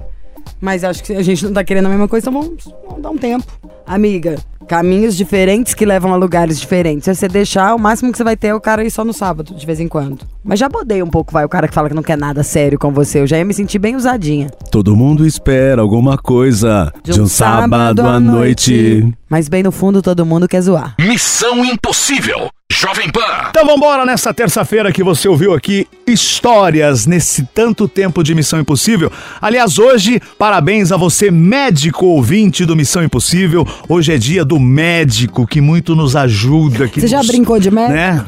Mas 0.61 0.85
acho 0.85 1.03
que 1.03 1.13
a 1.13 1.23
gente 1.23 1.45
não 1.45 1.53
tá 1.53 1.65
querendo 1.65 1.87
a 1.87 1.89
mesma 1.89 2.07
coisa, 2.07 2.29
então 2.29 2.41
vamos, 2.41 2.65
vamos 2.87 3.03
dar 3.03 3.11
um 3.11 3.19
tempo. 3.19 3.47
Amiga, 3.87 4.37
caminhos 4.69 5.17
diferentes 5.17 5.75
que 5.75 5.85
levam 5.85 6.13
a 6.13 6.17
lugares 6.17 6.61
diferentes. 6.61 7.05
Se 7.05 7.15
você 7.15 7.29
deixar, 7.29 7.75
o 7.75 7.79
máximo 7.79 8.13
que 8.13 8.17
você 8.17 8.25
vai 8.25 8.37
ter 8.37 8.49
é 8.49 8.55
o 8.55 8.61
cara 8.61 8.85
ir 8.85 8.91
só 8.91 9.05
no 9.05 9.13
sábado, 9.13 9.55
de 9.55 9.67
vez 9.67 9.81
em 9.81 9.89
quando. 9.89 10.25
Mas 10.43 10.59
já 10.59 10.69
bodei 10.69 11.03
um 11.03 11.09
pouco, 11.09 11.33
vai, 11.33 11.45
o 11.45 11.49
cara 11.49 11.69
que 11.69 11.75
fala 11.75 11.89
que 11.89 11.95
não 11.95 12.03
quer 12.03 12.17
nada 12.17 12.43
sério 12.43 12.79
com 12.79 12.93
você. 12.93 13.21
Eu 13.21 13.27
já 13.27 13.39
ia 13.39 13.45
me 13.45 13.55
sentir 13.55 13.79
bem 13.79 13.97
usadinha. 13.97 14.49
Todo 14.71 14.97
mundo 14.97 15.27
espera 15.27 15.83
alguma 15.83 16.17
coisa 16.17 16.93
de 17.03 17.21
um, 17.21 17.27
sábado 17.27 18.03
à 18.03 18.21
noite. 18.21 19.13
Mas 19.29 19.49
bem 19.49 19.63
no 19.63 19.73
fundo, 19.73 20.01
todo 20.01 20.25
mundo 20.25 20.49
quer 20.49 20.61
zoar. 20.61 20.95
Missão 20.99 21.65
Impossível. 21.65 22.49
Jovem 22.71 23.11
Pan. 23.11 23.21
Então 23.51 23.67
vambora 23.67 24.05
nessa 24.05 24.33
terça-feira 24.33 24.91
que 24.93 25.05
você 25.05 25.29
ouviu 25.29 25.53
aqui 25.53 25.87
histórias 26.07 27.07
nesse 27.07 27.45
tanto 27.55 27.87
tempo 27.87 28.23
de 28.25 28.35
Missão 28.35 28.59
Impossível. 28.61 29.13
Aliás, 29.41 29.79
hoje, 29.79 30.21
parabéns 30.39 30.91
a 30.91 30.97
você, 30.97 31.31
médico 31.31 32.07
ouvinte 32.07 32.65
do 32.65 32.75
Missão 32.75 33.05
Impossível. 33.05 33.67
Hoje 33.89 34.13
é 34.13 34.19
dia 34.19 34.45
do 34.45 34.59
médico 34.59 35.47
que 35.47 35.61
muito 35.61 35.95
nos 35.95 36.17
ajuda. 36.17 36.89
Que 36.89 37.01
Você 37.01 37.07
já 37.09 37.19
nos- 37.19 37.27
brincou 37.29 37.61
de 37.61 37.71
médico? 37.71 37.93
Né? 37.93 38.25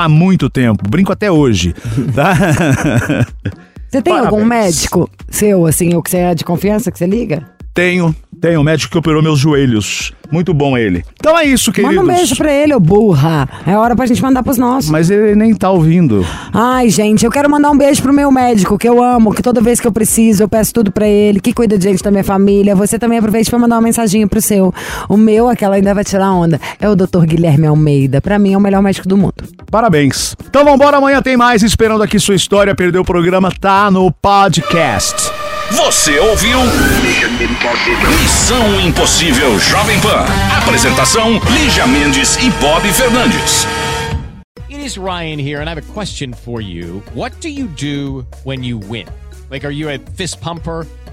Há 0.00 0.08
muito 0.08 0.48
tempo. 0.50 0.88
Brinco 0.88 1.12
até 1.12 1.30
hoje. 1.30 1.74
Tá? 2.14 2.34
Você 3.88 4.02
tem 4.02 4.12
algum 4.14 4.48
Parabéns. 4.48 4.76
médico 4.78 5.08
seu, 5.30 5.64
assim, 5.66 5.94
ou 5.94 6.02
que 6.02 6.10
você 6.10 6.16
é 6.18 6.34
de 6.34 6.44
confiança, 6.44 6.90
que 6.90 6.98
você 6.98 7.06
liga? 7.06 7.44
tenho, 7.72 8.16
tenho 8.46 8.60
um 8.60 8.62
médico 8.62 8.92
que 8.92 8.98
operou 8.98 9.20
meus 9.20 9.40
joelhos. 9.40 10.12
Muito 10.30 10.54
bom 10.54 10.78
ele. 10.78 11.04
Então 11.18 11.36
é 11.36 11.44
isso, 11.44 11.72
queridos. 11.72 11.96
Manda 11.96 12.12
um 12.12 12.14
beijo 12.16 12.36
pra 12.36 12.52
ele, 12.52 12.72
ô 12.74 12.78
burra. 12.78 13.48
É 13.66 13.76
hora 13.76 13.96
pra 13.96 14.06
gente 14.06 14.22
mandar 14.22 14.44
pros 14.44 14.56
nossos. 14.56 14.88
Mas 14.88 15.10
ele 15.10 15.34
nem 15.34 15.52
tá 15.52 15.68
ouvindo. 15.68 16.24
Ai, 16.52 16.88
gente, 16.88 17.24
eu 17.24 17.30
quero 17.30 17.50
mandar 17.50 17.72
um 17.72 17.76
beijo 17.76 18.00
pro 18.02 18.12
meu 18.12 18.30
médico, 18.30 18.78
que 18.78 18.88
eu 18.88 19.02
amo, 19.02 19.34
que 19.34 19.42
toda 19.42 19.60
vez 19.60 19.80
que 19.80 19.86
eu 19.86 19.90
preciso, 19.90 20.44
eu 20.44 20.48
peço 20.48 20.72
tudo 20.72 20.92
pra 20.92 21.08
ele, 21.08 21.40
que 21.40 21.52
cuida 21.52 21.76
de 21.76 21.82
gente 21.82 22.04
da 22.04 22.10
minha 22.12 22.22
família. 22.22 22.76
Você 22.76 23.00
também 23.00 23.18
aproveite 23.18 23.50
pra 23.50 23.58
mandar 23.58 23.76
uma 23.76 23.82
mensaginha 23.82 24.28
pro 24.28 24.40
seu. 24.40 24.72
O 25.08 25.16
meu, 25.16 25.48
aquela 25.48 25.74
ainda 25.74 25.92
vai 25.92 26.04
tirar 26.04 26.30
onda, 26.30 26.60
é 26.80 26.88
o 26.88 26.94
Dr. 26.94 27.24
Guilherme 27.24 27.66
Almeida. 27.66 28.20
Pra 28.20 28.38
mim, 28.38 28.52
é 28.52 28.56
o 28.56 28.60
melhor 28.60 28.80
médico 28.80 29.08
do 29.08 29.16
mundo. 29.16 29.34
Parabéns. 29.72 30.36
Então 30.48 30.64
vambora, 30.64 30.98
amanhã 30.98 31.20
tem 31.20 31.36
mais. 31.36 31.64
Esperando 31.64 32.04
aqui 32.04 32.20
sua 32.20 32.36
história. 32.36 32.76
Perdeu 32.76 33.02
o 33.02 33.04
programa, 33.04 33.50
tá 33.50 33.90
no 33.90 34.12
podcast. 34.12 35.45
Você 35.72 36.18
ouviu? 36.20 36.58
Missão 38.22 38.80
Impossível 38.80 39.58
Jovem 39.58 40.00
Pan. 40.00 40.24
Apresentação: 40.56 41.40
Lígia 41.50 41.86
Mendes 41.88 42.36
e 42.36 42.50
Bob 42.60 42.86
Fernandes. 42.92 43.66
It 44.70 44.84
is 44.84 44.96
Ryan 44.96 45.40
here, 45.40 45.60
and 45.60 45.68
I 45.68 45.70
have 45.70 45.78
a 45.78 45.92
question 45.92 46.32
for 46.32 46.60
you. 46.60 47.02
What 47.14 47.40
do 47.40 47.48
you 47.48 47.66
do 47.66 48.24
when 48.44 48.64
you 48.64 48.78
win? 48.78 49.06
Like, 49.50 49.66
are 49.66 49.72
you 49.72 49.88
a 49.88 49.98
fist 50.14 50.40
pumper? 50.40 50.86